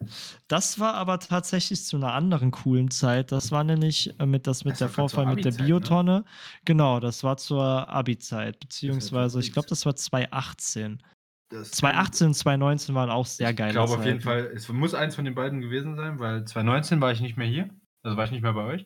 [0.47, 3.31] Das war aber tatsächlich zu einer anderen coolen Zeit.
[3.31, 5.57] Das war nämlich äh, mit, das mit Das der Vorfall mit der ne?
[5.57, 6.25] Biotonne.
[6.65, 8.59] Genau, das war zur Abi-Zeit.
[8.59, 11.01] Beziehungsweise, ich glaube, das war 2018.
[11.49, 14.93] Das 2018 und 2019 waren auch sehr ich geile glaube auf jeden Fall, es muss
[14.93, 17.69] eins von den beiden gewesen sein, weil 2019 war ich nicht mehr hier.
[18.03, 18.85] Also war ich nicht mehr bei euch.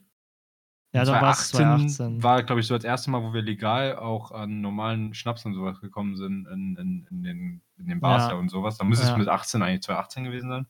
[0.94, 2.24] Ja, da war es 2018.
[2.24, 5.54] war, glaube ich, so das erste Mal, wo wir legal auch an normalen Schnaps und
[5.54, 8.30] sowas gekommen sind, in, in, in, den, in den Bars Ja.
[8.30, 8.36] ja.
[8.36, 8.78] und sowas.
[8.78, 9.12] Da muss Ja.
[9.12, 10.68] es mit 18 eigentlich 2018 gewesen sein.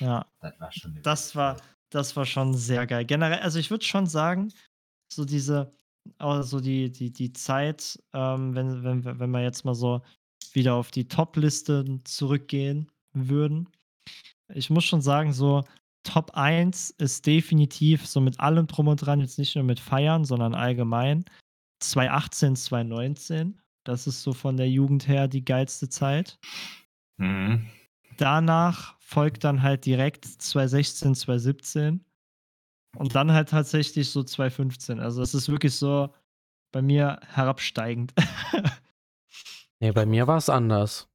[0.00, 0.26] Ja.
[0.40, 0.98] Das war schon.
[1.02, 1.56] Das war,
[1.90, 3.04] das war schon sehr geil.
[3.04, 4.52] Generell, also ich würde schon sagen,
[5.12, 5.72] so diese,
[6.18, 10.02] also die, die, die Zeit, ähm, wenn, wenn, wenn wir jetzt mal so
[10.52, 13.68] wieder auf die Top-Liste zurückgehen würden.
[14.54, 15.64] Ich muss schon sagen, so
[16.02, 20.24] Top 1 ist definitiv so mit allem drum und dran, jetzt nicht nur mit Feiern,
[20.24, 21.24] sondern allgemein.
[21.80, 23.60] 2018, 2019.
[23.84, 26.38] Das ist so von der Jugend her die geilste Zeit
[27.22, 27.66] Mhm.
[28.18, 32.04] Danach folgt dann halt direkt 2016, 2017
[32.96, 35.00] und dann halt tatsächlich so 2015.
[35.00, 36.14] Also es ist wirklich so
[36.72, 38.12] bei mir herabsteigend.
[39.82, 41.08] Nee, bei mir war es anders.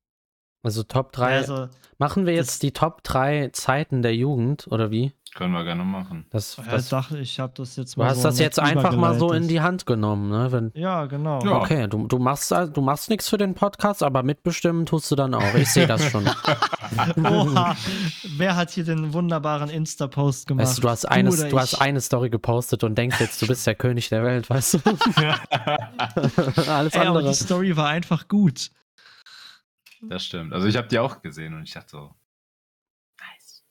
[0.68, 1.38] Also Top 3.
[1.38, 5.14] also Machen wir jetzt die Top 3 Zeiten der Jugend, oder wie?
[5.34, 6.26] Können wir gerne machen.
[6.32, 8.60] Das, ja, das, ich dachte, ich habe das jetzt du mal hast so das jetzt
[8.60, 10.52] einfach mal so in die Hand genommen, ne?
[10.52, 11.40] Wenn, Ja, genau.
[11.46, 11.58] Ja.
[11.62, 15.16] Okay, du, du machst also- du machst nichts für den Podcast, aber mitbestimmen tust du
[15.16, 15.54] dann auch.
[15.54, 16.28] Ich sehe das schon.
[17.24, 17.76] Oha,
[18.36, 20.68] wer hat hier den wunderbaren Insta-Post gemacht?
[20.68, 23.66] Weißt du, du hast, eine, du hast eine Story gepostet und denkst jetzt, du bist
[23.66, 24.80] der König der Welt, weißt du?
[26.72, 27.30] Alles Ey, aber andere.
[27.30, 28.72] die Story war einfach gut.
[30.02, 30.54] Das stimmt.
[30.54, 32.16] Also ich habe die auch gesehen und ich dachte so,
[33.20, 33.66] nice.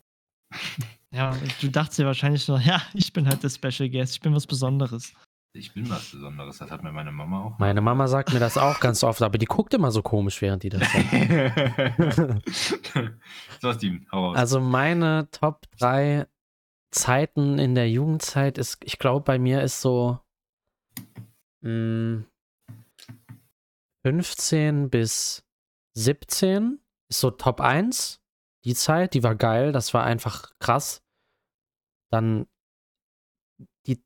[1.11, 4.35] Ja, du dachtest dir wahrscheinlich so, ja, ich bin halt der Special Guest, ich bin
[4.35, 5.12] was Besonderes.
[5.53, 6.59] Ich bin was Besonderes.
[6.59, 7.59] Das hat mir meine Mama auch.
[7.59, 10.62] Meine Mama sagt mir das auch ganz oft, aber die guckt immer so komisch, während
[10.62, 12.43] die das sagt.
[13.62, 14.37] so, Steven, hau raus.
[14.37, 16.27] Also meine Top 3
[16.91, 20.21] Zeiten in der Jugendzeit ist, ich glaube, bei mir ist so
[21.62, 22.25] mh,
[24.05, 25.46] 15 bis
[25.97, 28.21] 17 ist so Top 1.
[28.65, 31.03] Die Zeit, die war geil, das war einfach krass.
[32.11, 32.47] Dann
[33.87, 34.03] die,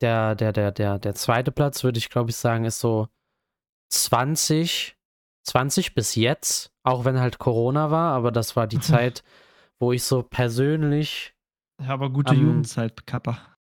[0.00, 3.08] der, der, der, der, der zweite Platz, würde ich glaube ich sagen, ist so
[3.90, 4.96] 20,
[5.44, 9.22] 20 bis jetzt, auch wenn halt Corona war, aber das war die Zeit,
[9.78, 11.34] wo ich so persönlich.
[11.82, 13.54] Ja, aber gute Ähm, Jugendzeit, Kappa.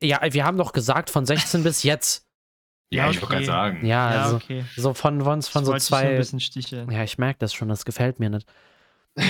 [0.00, 2.28] Ja, wir haben doch gesagt von 16 bis jetzt.
[2.92, 3.86] Ja, Ja, ich wollte gerade sagen.
[3.86, 4.64] Ja, Ja, also okay.
[4.76, 6.16] so von, von, von so nur ein zwei.
[6.16, 6.90] bisschen sticheln.
[6.90, 8.46] Ja, ich merke das schon, das gefällt mir nicht.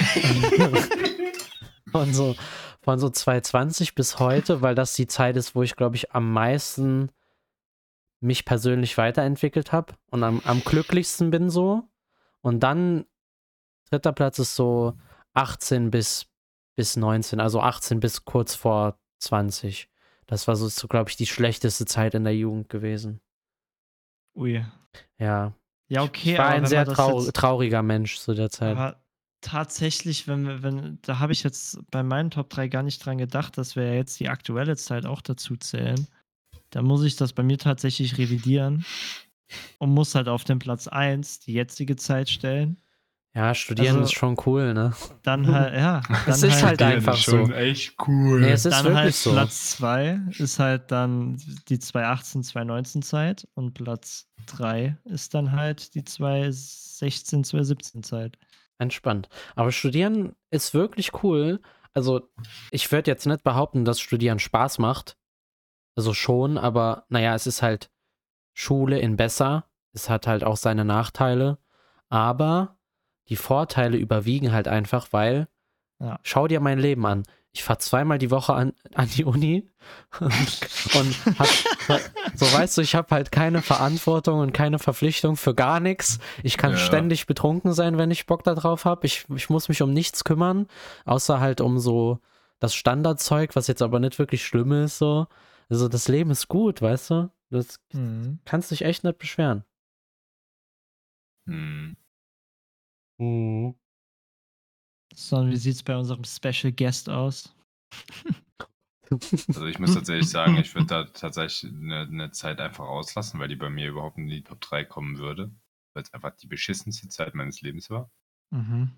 [1.90, 2.34] von so,
[2.80, 6.32] von so 220 bis heute, weil das die Zeit ist, wo ich, glaube ich, am
[6.32, 7.10] meisten
[8.20, 11.82] mich persönlich weiterentwickelt habe und am, am glücklichsten bin so.
[12.40, 13.04] Und dann
[13.90, 14.94] dritter Platz ist so
[15.34, 16.26] 18 bis,
[16.76, 19.88] bis 19, also 18 bis kurz vor 20.
[20.26, 23.20] Das war so, so glaube ich, die schlechteste Zeit in der Jugend gewesen.
[24.34, 24.64] Ui.
[25.18, 25.54] Ja,
[25.88, 28.76] Ja, okay, ich war ein sehr trau jetzt, trauriger Mensch zu der Zeit.
[28.76, 29.02] aber
[29.40, 33.58] tatsächlich, wenn wenn, da habe ich jetzt bei meinen Top 3 gar nicht dran gedacht,
[33.58, 36.06] dass wir ja jetzt die aktuelle Zeit auch dazu zählen.
[36.70, 38.86] Da muss ich das bei mir tatsächlich revidieren
[39.78, 42.80] und muss halt auf den Platz 1 die jetzige Zeit stellen.
[43.34, 44.92] Ja, studieren Also- ist schon cool, ne?
[45.22, 47.52] Dann halt, ja, dann Es ist halt Die einfach ist schon so.
[47.54, 48.40] echt cool.
[48.40, 49.32] Nee, es ist dann wirklich halt so.
[49.32, 55.94] Platz 2 ist halt dann die 2018, 2019 Zeit und Platz 3 ist dann halt
[55.94, 58.36] die 2016, 2017 Zeit.
[58.78, 59.28] Entspannt.
[59.54, 61.60] Aber studieren ist wirklich cool.
[61.94, 62.28] Also,
[62.70, 65.16] ich würde jetzt nicht behaupten, dass Studieren Spaß macht.
[65.96, 67.90] Also schon, aber naja, es ist halt
[68.54, 69.64] Schule in besser.
[69.94, 71.58] Es hat halt auch seine Nachteile.
[72.08, 72.78] Aber
[73.28, 75.48] die Vorteile überwiegen halt einfach, weil
[76.00, 76.18] Ja.
[76.22, 77.22] schau dir mein Leben an.
[77.54, 79.68] Ich fahre zweimal die Woche an, an die Uni
[80.20, 81.48] und, hab,
[82.34, 86.18] so weißt du, ich habe halt keine Verantwortung und keine Verpflichtung für gar nichts.
[86.42, 86.76] Ich kann Ja.
[86.78, 89.06] ständig betrunken sein, wenn ich Bock darauf habe.
[89.06, 90.66] Ich, ich muss mich um nichts kümmern,
[91.04, 92.20] außer halt um so
[92.58, 94.96] das Standardzeug, was jetzt aber nicht wirklich schlimm ist.
[94.98, 95.26] So.
[95.68, 97.30] Also das Leben ist gut, weißt du?
[97.50, 98.38] Das Mhm.
[98.46, 99.64] kannst dich echt nicht beschweren.
[103.18, 103.74] Hm.
[105.14, 107.54] So, wie sieht es bei unserem Special Guest aus?
[109.10, 113.48] Also ich muss tatsächlich sagen, ich würde da tatsächlich eine, eine Zeit einfach auslassen, weil
[113.48, 115.50] die bei mir überhaupt in die Top 3 kommen würde.
[115.94, 118.10] Weil es einfach die beschissenste Zeit meines Lebens war.
[118.50, 118.90] Mhm.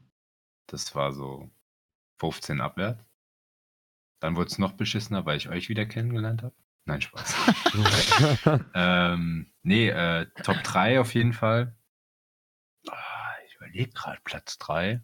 [0.68, 1.50] Das war so
[2.20, 3.05] 15 abwärts.
[4.20, 6.55] Dann wurde es noch beschissener, weil ich euch wieder kennengelernt habe.
[6.87, 7.35] Nein, Spaß.
[8.74, 11.77] ähm, nee, äh, Top 3 auf jeden Fall.
[13.75, 15.03] Überlege gerade Platz 3.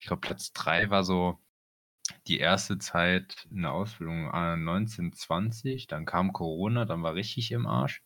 [0.00, 1.38] Ich glaube, Platz 3 war so
[2.26, 5.86] die erste Zeit in der Ausbildung äh, 1920.
[5.86, 8.02] Dann kam Corona, dann war richtig im Arsch.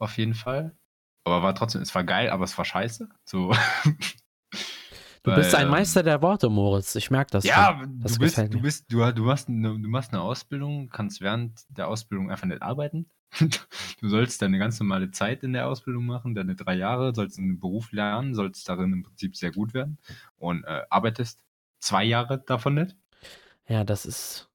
[0.00, 0.76] Auf jeden Fall.
[1.24, 3.08] Aber war trotzdem, es war geil, aber es war scheiße.
[3.24, 3.54] So.
[5.22, 6.94] Du bist ein ähm, Meister der Worte, Moritz.
[6.94, 7.44] Ich merke das.
[7.44, 8.00] ja, schon.
[8.00, 11.64] das du bist, du bist, du, du, hast eine, du machst eine Ausbildung, kannst während
[11.68, 13.08] der Ausbildung einfach nicht arbeiten.
[14.00, 17.60] Du sollst deine ganz normale Zeit in der Ausbildung machen, deine drei Jahre, sollst einen
[17.60, 19.98] Beruf lernen, sollst darin im Prinzip sehr gut werden
[20.36, 21.44] und äh, arbeitest
[21.80, 22.96] zwei Jahre davon nicht.
[23.68, 24.50] Ja, das ist.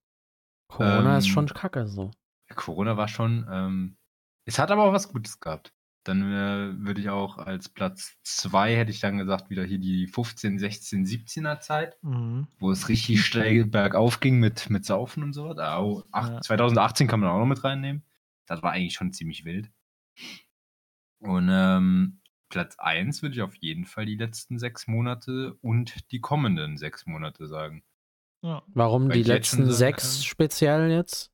[0.67, 2.09] Corona ist Ähm, schon kacke so.
[2.55, 3.97] Corona war schon, ähm,
[4.45, 5.74] es hat aber auch was Gutes gehabt.
[6.05, 10.07] Dann äh, würde ich auch als Platz zwei, hätte ich dann gesagt, wieder hier die
[10.07, 11.97] 15, 16, 17er Zeit.
[12.03, 12.47] Mhm.
[12.59, 15.53] wo es richtig steil bergauf ging mit, mit Saufen und so.
[15.53, 16.41] Da auch, ach, Ja.
[16.41, 18.03] 2018 kann man auch noch mit reinnehmen.
[18.45, 19.69] Das war eigentlich schon ziemlich wild.
[21.19, 26.21] Und ähm, Platz 1 würde ich auf jeden Fall die letzten sechs Monate und die
[26.21, 27.83] kommenden sechs Monate sagen.
[28.43, 28.61] Ja.
[28.67, 31.31] Warum weil die letzten sechs kann- speziell jetzt?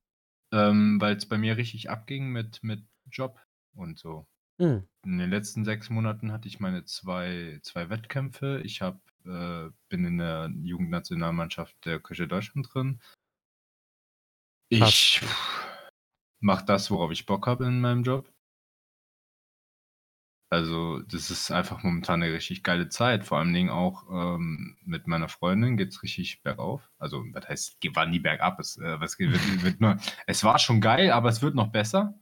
[0.53, 3.39] Ähm, Weil es bei mir richtig abging mit, mit Job
[3.73, 4.27] und so.
[4.61, 4.87] Hm.
[5.03, 8.61] In den letzten sechs Monaten hatte ich meine zwei, zwei Wettkämpfe.
[8.63, 13.01] Ich hab, äh, bin in der Jugendnationalmannschaft der Küche Deutschland drin.
[14.69, 15.21] Ich
[16.39, 18.31] mache das, worauf ich Bock habe in meinem Job.
[20.51, 23.23] Also, das ist einfach momentan eine richtig geile Zeit.
[23.25, 26.87] Vor allen Dingen auch ähm, mit meiner Freundin geht es richtig bergauf.
[26.99, 28.59] Also, was heißt, war nie bergab.
[28.59, 29.97] Es, äh, was wird, wird nur,
[30.27, 32.19] es war schon geil, aber es wird noch besser.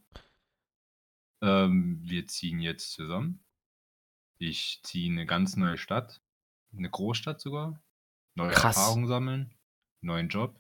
[1.42, 3.44] Ähm, wir ziehen jetzt zusammen.
[4.38, 6.22] Ich ziehe in eine ganz neue Stadt.
[6.78, 7.82] Eine Großstadt sogar.
[8.36, 8.78] Neue Krass.
[8.78, 9.54] Erfahrungen sammeln.
[10.02, 10.56] Neuen Job.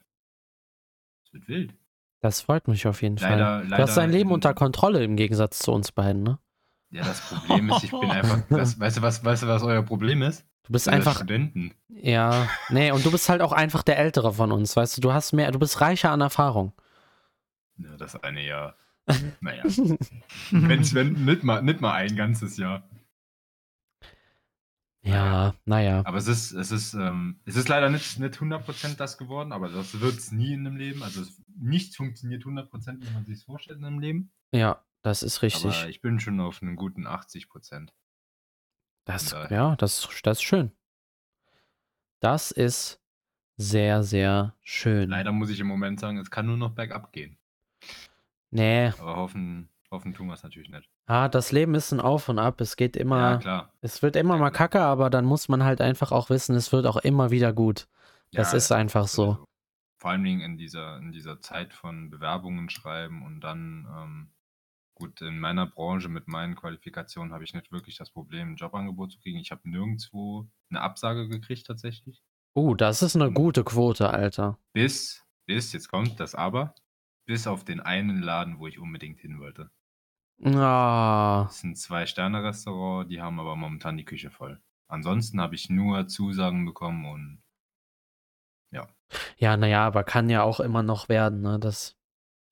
[1.25, 1.73] Es wird wild.
[2.21, 3.67] Das freut mich auf jeden Leider- Fall.
[3.67, 6.39] Du hast leider dein Leben unter Kontrolle im Gegensatz zu uns beiden, ne?
[6.91, 8.41] Ja, das Problem ist, ich bin einfach.
[8.49, 10.43] Das, weißt, du, was, weißt du, was euer Problem ist?
[10.63, 11.73] Du bist das einfach, Studenten.
[11.87, 15.13] ja, nee, und du bist halt auch einfach der Ältere von uns, weißt du, du
[15.13, 16.73] hast mehr, du bist reicher an Erfahrung.
[17.77, 18.75] Ja, das eine Jahr.
[19.41, 19.63] Naja.
[20.51, 22.87] Wenn's, wenn, nicht mal, nicht mal ein ganzes Jahr.
[25.01, 26.03] Ja, naja.
[26.05, 29.69] Aber es ist, es ist, ähm, es ist leider nicht, nicht 100% das geworden, aber
[29.69, 31.03] das wird es nie in einem Leben.
[31.03, 34.31] Also es, nichts funktioniert 100%, wie man sich vorstellt in einem Leben.
[34.51, 35.77] Ja, das ist richtig.
[35.77, 37.89] Aber ich bin schon auf einem guten 80%.
[39.05, 39.51] Das, daher.
[39.51, 40.71] ja, das, das ist schön.
[42.19, 43.01] Das ist
[43.57, 45.09] sehr, sehr schön.
[45.09, 47.38] Leider muss ich im Moment sagen, es kann nur noch bergab gehen.
[48.51, 50.91] Nee, Aber hoffen, hoffen tun wir es natürlich nicht.
[51.07, 52.61] ah, das Leben ist ein Auf und Ab.
[52.61, 53.73] Es geht ja, immer, klar.
[53.81, 56.71] es wird immer Ja, mal kacke, aber dann muss man halt einfach auch wissen, es
[56.71, 57.87] wird auch immer wieder gut.
[58.33, 59.39] Das Ja, ist einfach so.
[59.97, 64.33] Vor allen Dingen in dieser, in dieser Zeit von Bewerbungen schreiben und dann, ähm,
[64.95, 69.11] gut, in meiner Branche mit meinen Qualifikationen habe ich nicht wirklich das Problem, ein Jobangebot
[69.13, 69.39] zu kriegen.
[69.39, 72.23] Ich habe nirgendwo eine Absage gekriegt tatsächlich.
[72.55, 74.59] Uh, das ist eine gute Quote, Alter.
[74.73, 76.73] Bis, bis, jetzt kommt das Aber,
[77.29, 79.69] bis auf den einen Laden, wo ich unbedingt hin wollte.
[80.43, 84.59] Ah, Das ist ein Zwei-Sterne-Restaurant, die haben aber momentan die Küche voll.
[84.87, 87.43] Ansonsten habe ich nur Zusagen bekommen und
[89.37, 91.59] ja, naja, aber kann ja auch immer noch werden, ne?
[91.59, 91.97] Das,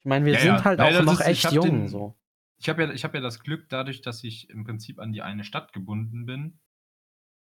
[0.01, 0.63] ich meine, wir Ja, sind ja.
[0.63, 2.15] halt Nein, auch noch ist- echt jung, den- so.
[2.59, 5.21] Ich habe ja, ich hab ja das Glück, dadurch, dass ich im Prinzip an die
[5.21, 6.59] eine Stadt gebunden bin,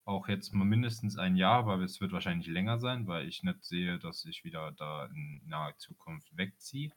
[0.04, 3.64] auch jetzt mal mindestens ein Jahr, aber es wird wahrscheinlich länger sein, weil ich nicht
[3.64, 6.92] sehe, dass ich wieder da in naher Zukunft wegziehe,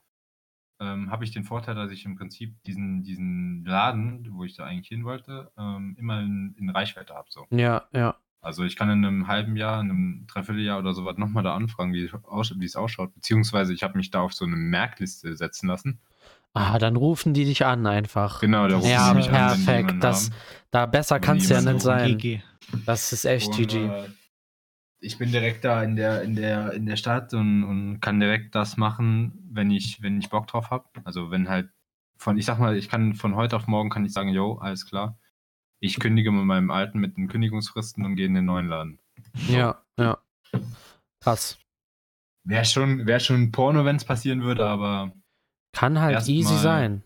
[0.79, 4.65] ähm, habe ich den Vorteil, dass ich im Prinzip diesen, diesen Laden, wo ich da
[4.65, 7.27] eigentlich hin wollte, ähm, immer in, in Reichweite habe.
[7.29, 7.45] So.
[7.51, 8.15] Ja, ja.
[8.41, 11.91] Also ich kann in einem halben Jahr, in einem Dreivierteljahr oder sowas nochmal da anfragen,
[11.91, 13.13] wie es ausschaut, wie es ausschaut.
[13.13, 15.99] Beziehungsweise ich habe mich da auf so eine Merkliste setzen lassen.
[16.53, 18.39] Ah, dann rufen die dich an einfach.
[18.39, 20.03] Genau, da rufen Ja, sie mich an, die perfekt.
[20.03, 20.35] Das, haben.
[20.71, 22.17] da besser kann es ja nicht sein.
[22.17, 22.41] GG.
[22.85, 23.85] Das ist echt Und, GG.
[23.85, 24.05] äh,
[25.01, 28.53] ich bin direkt da in der, in der, in der Stadt und, und kann direkt
[28.55, 30.89] das machen, wenn ich, wenn ich Bock drauf habe.
[31.05, 31.69] Also wenn halt
[32.17, 34.85] von, ich sag mal, ich kann von heute auf morgen kann ich sagen, yo, alles
[34.85, 35.17] klar.
[35.81, 38.99] Ich kündige mit meinem alten mit den Kündigungsfristen und gehe in den neuen Laden.
[39.47, 40.17] Ja, ja.
[41.21, 41.57] Krass.
[42.43, 45.13] Wäre schon, wär schon Porno, wenn es passieren würde, aber
[45.73, 47.03] Kann halt easy mal- sein.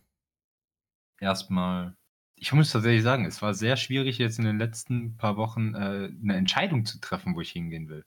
[1.19, 1.95] erstmal.
[2.43, 6.09] Ich muss tatsächlich sagen, es war sehr schwierig, jetzt in den letzten paar Wochen äh,
[6.21, 8.03] eine Entscheidung zu treffen, wo ich hingehen will.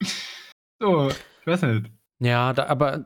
[0.80, 1.92] so, ich weiß nicht.
[2.18, 3.04] Ja, da, aber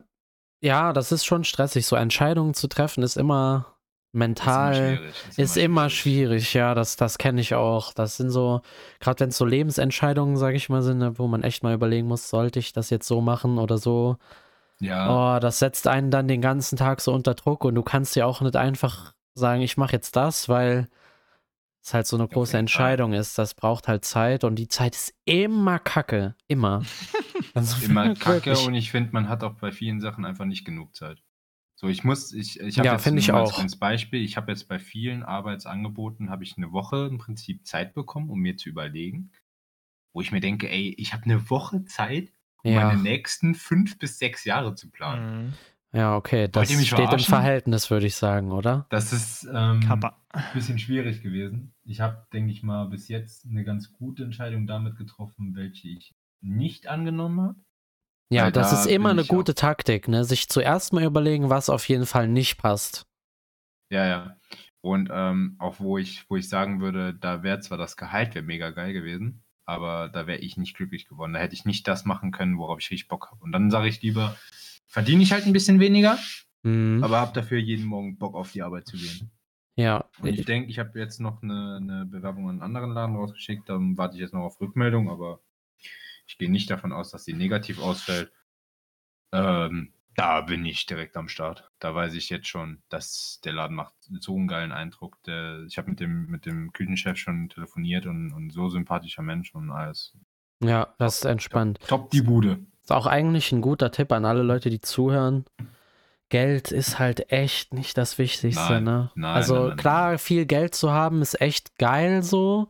[0.63, 1.85] ja, das ist schon stressig.
[1.85, 3.77] So Entscheidungen zu treffen ist immer
[4.13, 4.97] mental.
[4.97, 7.93] schwierig, Ist immer schwierig, ja, das, das kenne ich auch.
[7.93, 8.63] Das sind so,
[9.01, 12.09] gerade wenn es so Lebensentscheidungen, sage ich mal, sind, ne, wo man echt mal überlegen
[12.09, 14.17] muss, sollte ich das jetzt so machen oder so.
[14.81, 18.17] Ja, Oh, das setzt einen dann den ganzen Tag so unter Druck und du kannst
[18.17, 20.89] ja auch nicht einfach sagen, ich mache jetzt das, weil
[21.83, 23.39] es halt so eine große Entscheidung ist.
[23.39, 26.35] Das braucht halt Zeit und die Zeit ist immer kacke.
[26.49, 26.85] Immer.
[27.55, 28.67] Also immer kacke wirklich.
[28.67, 31.23] und ich finde, man hat auch bei vielen Sachen einfach nicht genug Zeit.
[31.77, 33.55] So, ich muss, ich, ich habe Ja, jetzt ich als auch.
[33.55, 37.95] kleines Beispiel, ich habe jetzt bei vielen Arbeitsangeboten, habe ich eine Woche im Prinzip Zeit
[37.95, 39.33] bekommen, um mir zu überlegen,
[40.15, 42.33] wo ich mir denke, ey, ich habe eine Woche Zeit,
[42.65, 42.85] um Ja.
[42.87, 45.29] meine nächsten fünf bis sechs Jahre zu planen.
[45.49, 45.55] Mhm.
[45.93, 47.19] Ja, okay, das steht im?
[47.21, 48.87] Verhältnis, würde ich sagen, oder?
[48.91, 51.75] Das ist ähm, ein bisschen schwierig gewesen.
[51.85, 56.15] Ich habe, denke ich mal, bis jetzt eine ganz gute Entscheidung damit getroffen, welche ich
[56.41, 57.57] nicht angenommen habe.
[58.29, 60.25] Ja, Weil das da ist immer eine gute Taktik, ne?
[60.25, 63.07] Sich zuerst mal überlegen, was auf jeden Fall nicht passt.
[63.91, 64.37] Ja, ja.
[64.81, 68.45] Und ähm, auch wo ich, wo ich sagen würde, da wäre zwar das Gehalt wäre
[68.45, 71.33] mega geil gewesen, aber da wäre ich nicht glücklich geworden.
[71.33, 73.43] Da hätte ich nicht das machen können, worauf ich richtig Bock habe.
[73.43, 74.37] Und dann sage ich lieber,
[74.87, 76.19] verdiene ich halt ein bisschen weniger,
[76.63, 77.03] Mhm.
[77.05, 79.31] aber habe dafür jeden Morgen Bock auf die Arbeit zu gehen.
[79.77, 83.15] ja, Und ich denke, ich habe jetzt noch eine, eine Bewerbung an einen anderen Laden
[83.17, 85.41] rausgeschickt, dann warte ich jetzt noch auf Rückmeldung, aber
[86.27, 88.33] ich gehe nicht davon aus, dass die negativ ausfällt.
[89.33, 91.71] Ähm, da bin ich direkt am Start.
[91.79, 95.23] Da weiß ich jetzt schon, dass der Laden macht so einen geilen Eindruck.
[95.25, 99.55] Der, ich habe mit dem, mit dem Küchenchef schon telefoniert und, und so sympathischer Mensch
[99.55, 100.17] und alles.
[100.63, 101.79] ja, das ist entspannt.
[101.87, 102.65] Top die Bude.
[102.87, 105.45] Ist auch eigentlich ein guter Tipp an alle Leute, die zuhören.
[106.29, 109.11] Geld ist halt echt nicht das Wichtigste, Nein, ne?
[109.17, 112.69] nein, also nein, klar, viel Geld zu haben ist echt geil so,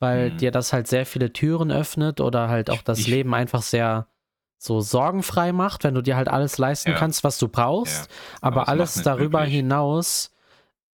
[0.00, 0.38] weil Mhm.
[0.38, 4.08] dir das halt sehr viele Türen öffnet oder halt auch das ich- Leben einfach sehr
[4.58, 6.96] so sorgenfrei macht, wenn du dir halt alles leisten Ja.
[6.96, 8.10] kannst, was du brauchst.
[8.40, 9.54] Aber Aber es alles darüber glücklich.
[9.58, 10.34] hinaus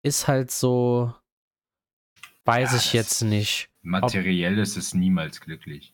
[0.03, 1.13] ist halt so,
[2.43, 3.69] weiß Ja, ich jetzt nicht.
[3.82, 5.93] Materiell ist es niemals glücklich.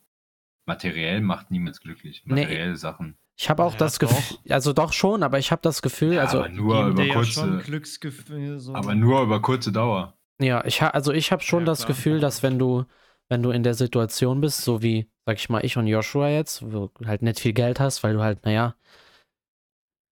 [0.68, 2.24] Materiell macht niemals glücklich.
[2.26, 2.41] Nee.
[2.41, 3.18] Materielle Sachen.
[3.39, 6.22] Ich habe auch Ja, das Gefühl, also doch schon, aber ich habe das Gefühl, Ja,
[6.22, 8.59] also aber nur über ja kurze, Glücksgefühl.
[8.59, 8.74] So.
[8.74, 10.18] aber nur über kurze Dauer.
[10.41, 11.88] Ja, ich ha also ich habe schon Ja, das klar.
[11.89, 12.86] Gefühl, dass wenn du
[13.30, 16.63] wenn du in der Situation bist, so wie, sag ich mal, ich und Joshua jetzt,
[16.63, 18.76] wo du halt nicht viel Geld hast, weil du halt, naja,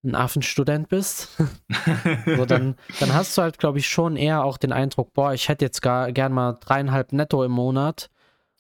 [0.03, 1.29] ein Affenstudent bist,
[2.25, 5.49] so, dann, dann hast du halt, glaube ich, schon eher auch den Eindruck, boah, ich
[5.49, 8.09] hätte jetzt gar gern mal dreieinhalb netto im Monat.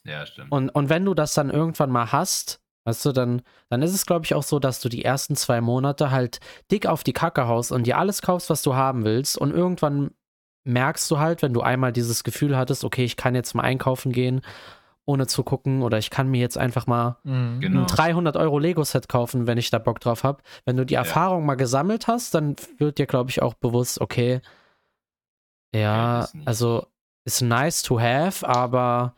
[0.05, 0.51] Ja, stimmt.
[0.51, 4.05] Und, und wenn du das dann irgendwann mal hast, weißt du, dann, dann ist es,
[4.05, 6.39] glaube ich, auch so, dass du die ersten zwei Monate halt
[6.71, 9.37] dick auf die Kacke haust und dir alles kaufst, was du haben willst.
[9.37, 10.11] Und irgendwann
[10.63, 14.11] merkst du halt, wenn du einmal dieses Gefühl hattest, okay, ich kann jetzt mal einkaufen
[14.11, 14.41] gehen,
[15.07, 17.59] ohne zu gucken, oder ich kann mir jetzt einfach mal Mhm.
[17.61, 17.81] Genau.
[17.81, 20.41] ein 300 Euro Lego-Set kaufen, wenn ich da Bock drauf habe.
[20.65, 24.41] Wenn du die Erfahrung mal gesammelt hast, dann wird dir, glaube ich, auch bewusst, okay,
[25.73, 26.87] ja, nicht- also
[27.25, 29.15] ist nice to have, aber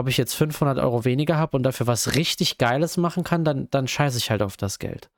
[0.00, 3.70] ob ich jetzt 500 Euro weniger habe und dafür was richtig Geiles machen kann, dann,
[3.70, 5.10] dann scheiße ich halt auf das Geld.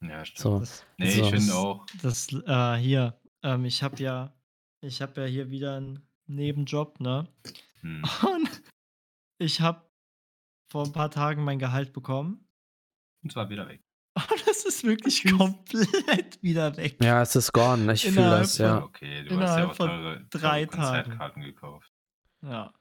[0.00, 0.38] Ja, stimmt.
[0.38, 0.58] So.
[0.60, 1.22] Das, Nee, so.
[1.22, 1.86] ich finde auch.
[2.02, 4.32] das äh, hier, ähm, ich habe ja,
[4.80, 7.28] ich habe ja hier wieder einen Nebenjob, ne?
[7.80, 8.04] Hm.
[8.22, 8.62] Und
[9.38, 9.82] ich habe
[10.70, 12.46] vor ein paar Tagen mein Gehalt bekommen.
[13.22, 13.82] Und zwar wieder weg.
[14.14, 16.96] Und es ist wirklich komplett wieder weg.
[17.02, 17.92] Ja, es ist gone.
[17.92, 18.82] Ich fühle Innerhalb das, ja.
[18.82, 21.92] Okay, du hast ja Innerhalb auch von teure, drei teure Konzertkarten gekauft.
[22.42, 22.72] Ja.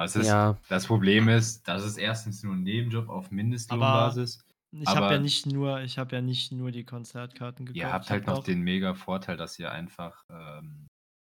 [0.00, 4.44] Also Ja, das Problem ist, das ist erstens nur ein Nebenjob auf Mindestlohnbasis.
[4.72, 7.76] Ich habe ja Aber- nicht nur, ich habe ja nicht nur die Konzertkarten gekauft.
[7.76, 10.86] Ihr habt halt hab noch den mega Vorteil, dass ihr einfach ähm,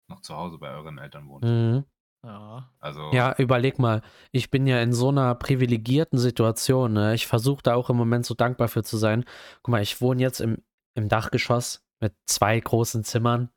[0.09, 1.45] noch zu Hause bei euren Eltern wohnt.
[1.45, 1.85] mhm.
[2.25, 2.71] Ja.
[2.79, 4.01] Also ja, überleg mal.
[4.31, 6.93] Ich bin ja in so einer privilegierten Situation.
[6.93, 7.15] Ne?
[7.15, 9.25] Ich versuche da auch im Moment so dankbar für zu sein.
[9.63, 10.63] Guck mal, ich wohne jetzt im,
[10.95, 13.49] im Dachgeschoss mit zwei großen Zimmern.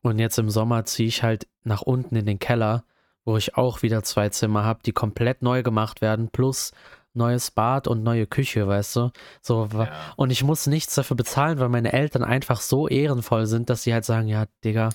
[0.00, 2.84] Und jetzt im Sommer ziehe ich halt nach unten in den Keller,
[3.28, 6.72] wo ich auch wieder zwei Zimmer habe, die komplett neu gemacht werden, plus
[7.12, 9.10] neues Bad und neue Küche, weißt du?
[9.42, 13.68] So, ja, und ich muss nichts dafür bezahlen, weil meine Eltern einfach so ehrenvoll sind,
[13.68, 14.88] dass sie halt sagen, ja, Digga,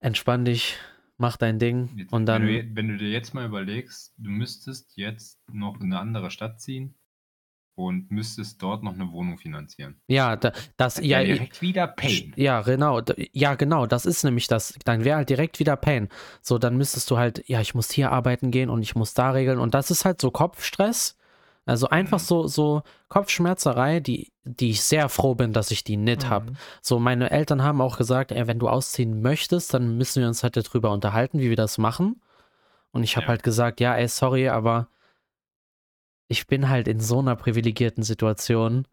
[0.00, 0.76] entspann dich,
[1.16, 1.88] mach dein Ding.
[1.96, 5.80] jetzt, Und dann, wenn, du, wenn du dir jetzt mal überlegst, du müsstest jetzt noch
[5.80, 6.94] in eine andere Stadt ziehen
[7.76, 9.96] und müsstest dort noch eine Wohnung finanzieren.
[10.06, 12.32] ja, da, das, ja, ich- direkt wieder Pain.
[12.36, 13.00] ja, genau,
[13.32, 14.74] ja, genau, das ist nämlich das.
[14.84, 16.08] Dann wäre halt direkt wieder Pain.
[16.42, 19.30] So, dann müsstest du halt, ja, ich muss hier arbeiten gehen und ich muss da
[19.30, 19.58] regeln.
[19.58, 21.16] Und das ist halt so Kopfstress.
[21.66, 22.24] Also einfach Mhm.
[22.24, 26.50] so, so Kopfschmerzerei, die, die ich sehr froh bin, dass ich die nicht habe.
[26.50, 26.56] Mhm.
[26.82, 30.42] So, meine Eltern haben auch gesagt, ey, wenn du ausziehen möchtest, dann müssen wir uns
[30.42, 32.20] halt darüber unterhalten, wie wir das machen.
[32.92, 33.28] Und ich habe Ja.
[33.30, 34.88] halt gesagt, ja, ey, sorry, aber
[36.28, 38.86] ich bin halt in so einer privilegierten Situation.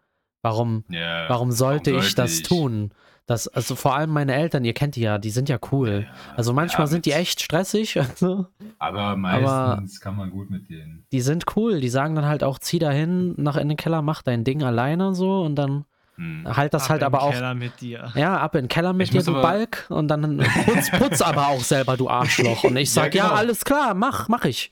[0.44, 2.44] Warum, Ja, warum sollte ich das ich?
[2.44, 2.92] tun?
[3.28, 6.08] Das, also vor allem meine Eltern, ihr kennt die ja, die sind ja cool.
[6.08, 7.96] Ja, Also manchmal ja, sind die echt stressig.
[8.00, 8.48] Also,
[8.80, 11.06] Aber meistens kann man gut mit denen.
[11.12, 11.80] die sind cool.
[11.80, 14.64] Die sagen dann halt auch, zieh da hin, nach in den Keller, mach dein Ding
[14.64, 15.42] alleine und so.
[15.44, 16.46] Und dann Hm.
[16.58, 18.12] halt das Ab halt in aber den auch Keller mit dir.
[18.16, 19.86] Ja, ab in den Keller mit Ich dir, du aber- Balk.
[19.90, 22.64] Und dann putz, putz aber auch selber, du Arschloch.
[22.66, 23.36] Und ich Ja, sag, ja, genau.
[23.36, 24.72] alles klar, mach, mach ich.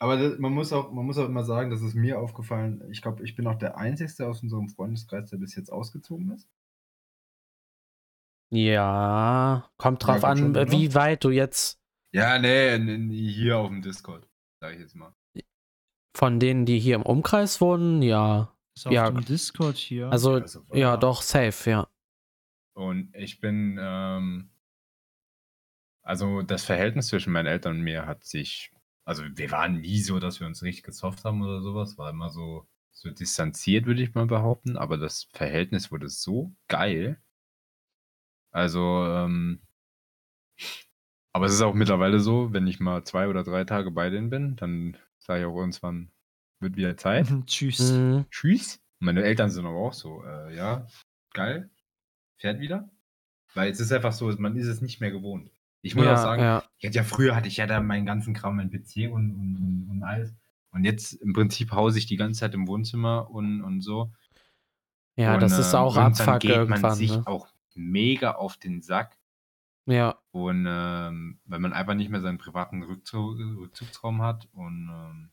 [0.00, 2.84] Aber das, man, muss auch, man muss auch immer sagen, das ist mir aufgefallen.
[2.90, 6.48] Ich glaube, ich bin auch der Einzige aus unserem Freundeskreis, der bis jetzt ausgezogen ist.
[8.50, 11.80] Ja, kommt drauf Ja, an, schon, wie weit du jetzt
[12.12, 12.78] Ja, nee,
[13.10, 14.26] hier auf dem Discord,
[14.60, 15.12] sag ich jetzt mal.
[16.16, 18.52] von denen, die hier im Umkreis wohnen, ja.
[18.74, 19.10] Ist auf Ja.
[19.10, 20.08] dem Discord hier.
[20.08, 21.88] Also, Also, ja, doch, safe, ja.
[22.74, 24.50] Und ich bin, ähm,
[26.02, 28.72] also das Verhältnis zwischen meinen Eltern und mir hat sich,
[29.08, 32.28] also wir waren nie so, dass wir uns richtig gesofft haben oder sowas, war immer
[32.28, 37.18] so, so distanziert, würde ich mal behaupten, aber das Verhältnis wurde so geil.
[38.50, 39.62] Also, ähm,
[41.32, 44.28] aber es ist auch mittlerweile so, wenn ich mal zwei oder drei Tage bei denen
[44.28, 46.12] bin, dann sage ich auch irgendwann,
[46.60, 47.28] wird wieder Zeit.
[47.46, 47.92] Tschüss.
[47.92, 48.26] Mhm.
[48.30, 48.78] Tschüss.
[48.98, 50.86] Meine Eltern sind aber auch so, äh, ja,
[51.32, 51.70] geil,
[52.36, 52.90] fährt wieder.
[53.54, 55.50] Weil es ist einfach so, man ist es nicht mehr gewohnt.
[55.82, 56.62] Ich muss ja, auch sagen, ja.
[56.78, 59.88] ich hatte ja früher hatte ich ja da meinen ganzen Kram, mein PC und, und,
[59.90, 60.34] und, alles.
[60.70, 64.12] Und jetzt im Prinzip hause ich die ganze Zeit im Wohnzimmer und, und so.
[65.16, 66.94] Ja, und, das ist ähm, auch und dann Abfuck geht man irgendwann.
[66.94, 67.22] sich Ne?
[67.26, 69.16] auch mega auf den Sack.
[69.86, 74.46] Ja, Und ähm, weil man einfach nicht mehr seinen privaten Rückzug, Rückzugsraum hat.
[74.52, 75.30] Und ähm,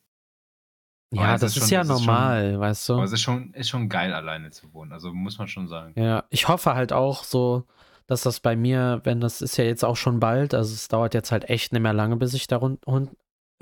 [1.12, 2.94] ja es das ist schon- ja es ist schon- normal, weißt du.
[2.94, 4.94] aber es ist schon, ist schon geil, alleine zu wohnen.
[4.94, 5.94] Also muss man schon sagen.
[6.02, 7.66] Ja, ich hoffe halt auch so,
[8.08, 11.14] dass das bei mir, wenn das ist ja jetzt auch schon bald, also es dauert
[11.14, 12.86] jetzt halt echt nicht mehr lange, bis ich da rund.
[12.88, 13.12] rund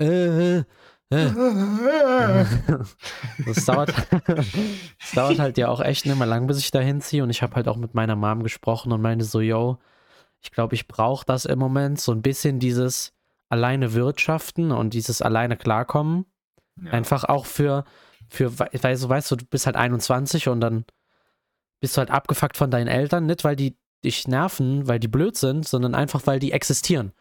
[0.00, 0.64] äh, äh,
[1.10, 2.44] äh.
[3.46, 3.92] Das dauert,
[4.26, 7.22] das dauert halt ja auch echt nicht mehr lang, bis ich da hinziehe.
[7.22, 9.78] Und ich habe halt auch mit meiner Mom gesprochen und meinte so, yo,
[10.42, 13.12] ich glaube, ich brauche das im Moment, so ein bisschen dieses
[13.48, 16.26] alleine wirtschaften und dieses alleine klarkommen.
[16.82, 16.90] Ja.
[16.92, 17.84] Einfach auch für,
[18.28, 20.84] für, we- weil so weißt du, du bist halt 21 und dann
[21.80, 25.36] bist du halt abgefuckt von deinen Eltern, nicht weil die dich nerven, weil die blöd
[25.36, 27.12] sind, sondern einfach weil die existieren.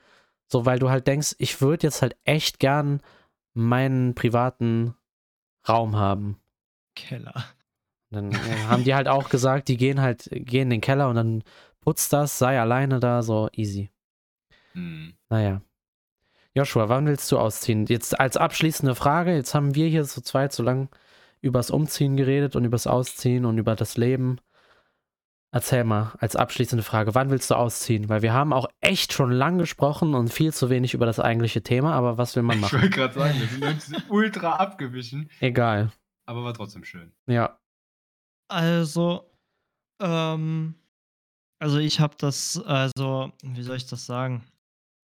[0.47, 3.01] So, weil du halt denkst, ich würde jetzt halt echt gern
[3.53, 4.95] meinen privaten
[5.67, 6.37] Raum haben.
[6.95, 7.45] Keller.
[8.11, 11.15] Dann äh, haben die halt auch gesagt, die gehen halt, gehen in den Keller und
[11.15, 11.43] dann
[11.81, 13.89] putzt das, sei alleine da, so easy.
[14.73, 15.13] Hm.
[15.29, 15.61] Naja.
[16.55, 17.87] Joshua, wann willst du ausziehen?
[17.87, 20.89] Jetzt als abschließende Frage, jetzt haben wir hier so zweit so lang
[21.41, 24.37] übers Umziehen geredet und übers Ausziehen und über das Leben.
[25.53, 28.09] Erzähl mal als abschließende Frage, wann willst du ausziehen?
[28.09, 31.61] Weil wir haben auch echt schon lang gesprochen und viel zu wenig über das eigentliche
[31.61, 32.81] Thema, aber was will man Ich machen?
[32.81, 35.91] wollte gerade sagen, wir sind ultra abgewichen, Egal.
[36.25, 37.11] aber war trotzdem schön.
[37.27, 37.59] Ja.
[38.49, 39.29] Also,
[40.01, 40.73] ähm,
[41.59, 44.43] also ich habe das, also, wie soll ich das sagen?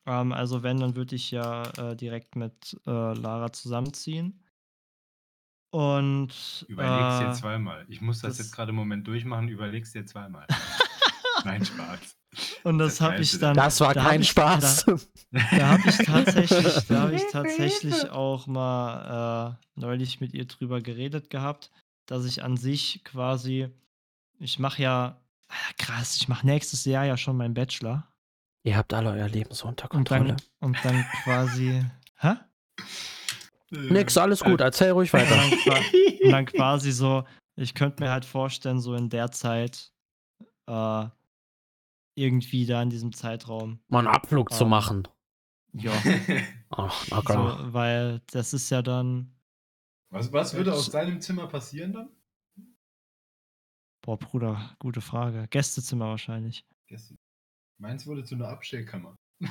[0.08, 4.43] Ähm, also wenn, dann würde ich ja äh, direkt mit äh, Lara zusammenziehen.
[5.72, 7.86] Und Überleg's dir äh, zweimal.
[7.89, 10.47] Ich muss das, das- jetzt gerade im Moment durchmachen, überleg's dir zweimal.
[11.45, 12.17] Nein, Spaß.
[12.63, 13.55] und Das das habe ich dann.
[13.55, 14.86] Das war da hab kein ich- Spaß.
[14.86, 14.97] Da,
[15.57, 20.82] da habe ich tatsächlich, da habe ich tatsächlich auch mal äh, neulich mit ihr drüber
[20.82, 21.70] geredet gehabt,
[22.07, 23.70] dass ich an sich quasi,
[24.39, 28.07] ich mache ja, ah, krass, ich mache nächstes Jahr ja schon meinen Bachelor.
[28.63, 30.36] Ihr habt alle euer Leben so unter Und Kontrolle.
[30.59, 31.86] dann, und dann quasi.
[32.17, 32.34] Hä?
[33.72, 35.41] Nix, alles gut, erzähl ruhig Und weiter.
[36.24, 37.24] und dann quasi so,
[37.55, 39.91] ich könnte mir halt vorstellen, so in der Zeit
[40.67, 41.05] äh,
[42.15, 43.80] irgendwie da in diesem Zeitraum.
[43.88, 45.07] Mal einen Abflug zu Ähm, machen.
[45.74, 45.91] Ja,
[46.72, 47.57] Ach, na klar.
[47.59, 49.36] so, weil das ist ja dann.
[50.11, 52.09] Was, was würde aus deinem Zimmer passieren dann?
[54.01, 55.47] Boah, Bruder, gute Frage.
[55.49, 56.65] Gästezimmer wahrscheinlich.
[56.88, 57.17] Gestern.
[57.80, 59.15] Meins wurde zu einer Abstellkammer.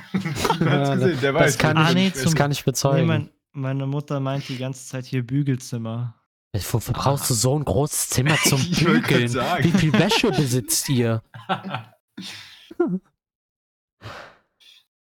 [0.61, 3.07] Ja, gesehen, der das weiß, kann, Ah, ich, nee, das kann ich Nee, bezeugen.
[3.07, 3.31] mein,
[3.61, 6.15] meine Mutter meint die ganze Zeit hier Bügelzimmer.
[6.55, 9.29] Wofür brauchst du so ein großes Zimmer zum Bügeln?
[9.29, 9.65] sagen.
[9.65, 11.23] Wie viel Wäsche besitzt ihr?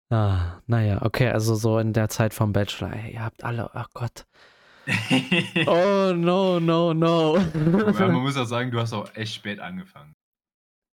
[0.08, 2.92] Ah, naja, okay, also so in der Zeit vom Bachelor.
[2.92, 4.24] Ey, ihr habt alle, ach Gott.
[5.66, 7.36] Oh, no, no, no.
[7.38, 10.12] Aber man muss auch sagen, du hast auch echt spät angefangen.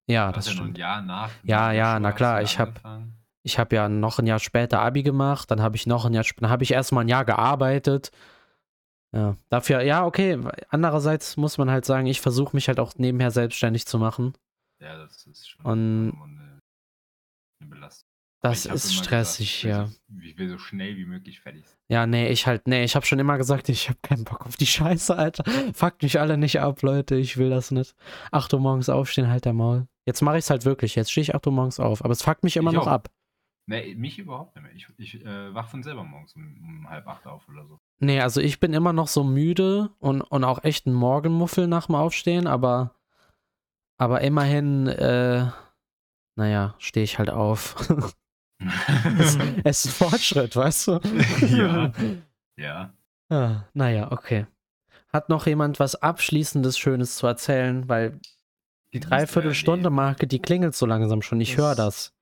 [0.10, 0.80] ja, das ja stimmt.
[0.80, 1.30] Jahr nach.
[1.44, 3.23] Ja, nach ja, der na klar, ich da hab- angefangen.
[3.46, 6.24] Ich habe ja noch ein Jahr später Abi gemacht, dann habe ich noch ein Jahr
[6.40, 8.12] dann habe ich erstmal ein Jahr gearbeitet.
[9.14, 10.40] Ja, dafür, ja, okay.
[10.70, 14.34] Andererseits muss man halt sagen, ich versuche mich halt auch nebenher selbstständig zu machen.
[14.82, 16.60] Ja, das ist schon Und- eine,
[17.62, 18.08] eine Belastung.
[18.42, 20.18] Das ist stressig, gesagt, ja.
[20.18, 21.78] ich will so- Ich will so schnell wie möglich fertig sein.
[21.90, 24.58] Ja, nee, ich halt, nee, ich habe schon immer gesagt, ich habe keinen Bock auf
[24.58, 25.44] die Scheiße, Alter.
[25.74, 27.96] Fuckt mich alle nicht ab, Leute, ich will das nicht.
[28.32, 29.88] 8 Uhr morgens aufstehen, halt der Maul.
[30.06, 32.22] Jetzt mache ich es halt wirklich, jetzt stehe ich 8 Uhr morgens auf, aber es
[32.24, 32.92] fuckt mich immer Ich noch auch.
[32.92, 33.10] ab.
[33.66, 34.74] Nee, mich überhaupt nicht mehr.
[34.74, 37.80] Ich, ich äh, wach von selber morgens um, um halb acht auf oder so.
[38.00, 41.86] Nee, also ich bin immer noch so müde und, und auch echt ein Morgenmuffel nach
[41.86, 42.96] dem Aufstehen, aber,
[43.98, 45.50] aber immerhin, äh,
[46.36, 47.76] naja, stehe ich halt auf.
[49.20, 51.00] es, es ist ein Fortschritt, weißt du?
[51.48, 51.92] Ja.
[52.58, 52.94] ja.
[53.30, 54.46] Ah, naja, okay.
[55.14, 57.88] Hat noch jemand was Abschließendes Schönes zu erzählen?
[57.88, 58.20] Weil
[58.94, 61.40] die Genießt Dreiviertelstunde-Marke, die klingelt so langsam schon.
[61.40, 62.14] Ich höre das.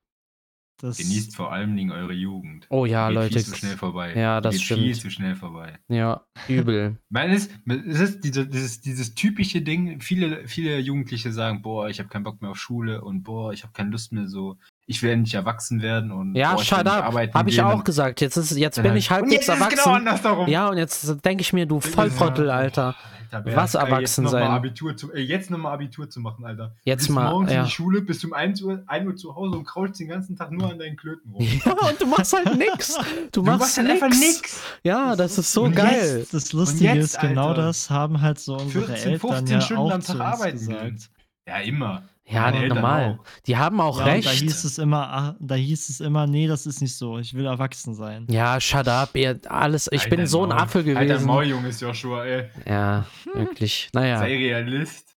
[0.81, 2.65] Das, Genießt vor allen Dingen eure Jugend.
[2.69, 3.33] Oh ja, Geht Leute.
[3.33, 4.13] Viel zu schnell vorbei.
[4.15, 4.81] Ja, das Geht stimmt.
[4.81, 5.73] viel zu schnell vorbei.
[5.87, 6.97] Ja, übel.
[7.09, 7.51] Man ist,
[7.87, 12.23] es ist diese, dieses, dieses typische Ding, viele, viele Jugendliche sagen, boah, ich habe keinen
[12.23, 14.57] Bock mehr auf Schule und boah, ich habe keine Lust mehr so,
[14.87, 17.03] ich will endlich erwachsen werden und Ja, boah, ich will shut nicht up.
[17.05, 18.21] arbeiten Habe ich gehen auch gesagt.
[18.21, 19.77] Jetzt, ist, jetzt bin ich halbwegs jetzt erwachsen.
[19.77, 20.47] Ist genau andersherum.
[20.49, 22.95] ja, und jetzt denke ich mir, du Volltrottel, Alter.
[23.31, 24.43] Wer Was erwachsen jetzt noch sein?
[24.47, 26.75] Mal Abitur zu, ey, jetzt nochmal Abitur zu machen, Alter.
[26.83, 27.59] Jetzt du bist mal, morgens ja.
[27.59, 30.35] in die Schule, bist um 1 Uhr, 1 Uhr zu Hause und kraulst den ganzen
[30.35, 31.41] Tag nur an deinen Klöten rum.
[31.43, 32.95] Ja, und du machst halt nix.
[33.31, 34.01] Du, Du machst, machst halt nix.
[34.03, 34.61] einfach nix.
[34.83, 36.17] Ja, das ist so Und geil.
[36.19, 37.61] jetzt- das Lustige jetzt, ist, genau Alter.
[37.67, 40.57] das haben halt so unsere 14, Eltern 15 ja Stunden auch am zu Tag arbeiten
[40.57, 41.09] gesagt.
[41.47, 42.03] Ja, immer.
[42.31, 43.19] Ja, Meine normal.
[43.19, 43.25] auch.
[43.45, 44.27] Die haben auch ja, recht.
[44.27, 47.17] da hieß es immer, ah, da hieß es immer, nee, das ist nicht so.
[47.19, 48.25] Ich will erwachsen sein.
[48.29, 49.89] Ja, shut up, ihr alles.
[49.91, 50.57] Ich Halt bin so ein Maul.
[50.59, 51.25] Affe gewesen.
[51.25, 52.49] Maul, Junges Joshua, ey.
[52.65, 53.89] Ja, wirklich.
[53.93, 55.15] Naja, Sei Realist.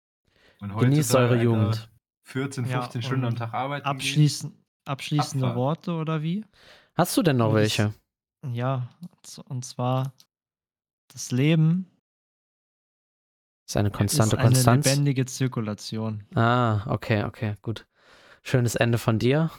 [0.60, 1.90] Und genießt eure Alter, Jugend.
[2.24, 3.86] 14, Ja, 15 Stunden am Tag arbeiten.
[3.86, 4.52] Abschließen,
[4.86, 5.56] abschließende Abfahrt.
[5.58, 6.44] Worte oder wie?
[6.96, 7.92] Hast du denn noch welche?
[8.52, 8.88] Ja,
[9.48, 10.12] und zwar
[11.12, 11.86] das Leben
[13.66, 14.86] Ist eine konstante ist eine Konstanz.
[14.86, 16.24] lebendige Zirkulation.
[16.34, 17.86] Ah, okay, okay, gut.
[18.42, 19.50] Schönes Ende von dir.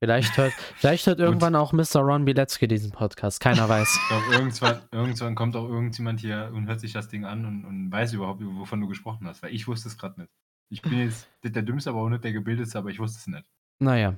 [0.00, 2.00] Vielleicht hört, vielleicht hört irgendwann auch Mr.
[2.00, 3.40] Ron Bilecki diesen Podcast.
[3.40, 3.98] Keiner weiß.
[4.08, 7.90] Glaube, irgendwann, irgendwann kommt auch irgendjemand hier und hört sich das Ding an und, und
[7.90, 10.32] weiß überhaupt, wovon du gesprochen hast, weil ich wusste es gerade nicht.
[10.70, 13.50] Ich bin jetzt der Dümmste, aber auch nicht der Gebildetste, aber ich wusste es nicht.
[13.80, 14.14] Naja,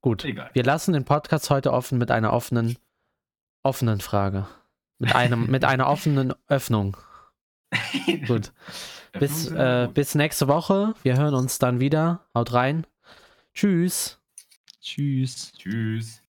[0.00, 0.24] gut.
[0.24, 0.50] Egal.
[0.52, 2.76] Wir lassen den Podcast heute offen mit einer offenen,
[3.62, 4.46] offenen Frage.
[4.98, 6.96] Mit einem, mit einer offenen Öffnung.
[8.26, 8.52] Gut.
[9.12, 10.94] Bis, äh, bis nächste Woche.
[11.02, 12.26] Wir hören uns dann wieder.
[12.34, 12.86] Haut rein.
[13.54, 14.18] Tschüss.
[14.80, 15.52] Tschüss.
[15.56, 16.23] Tschüss.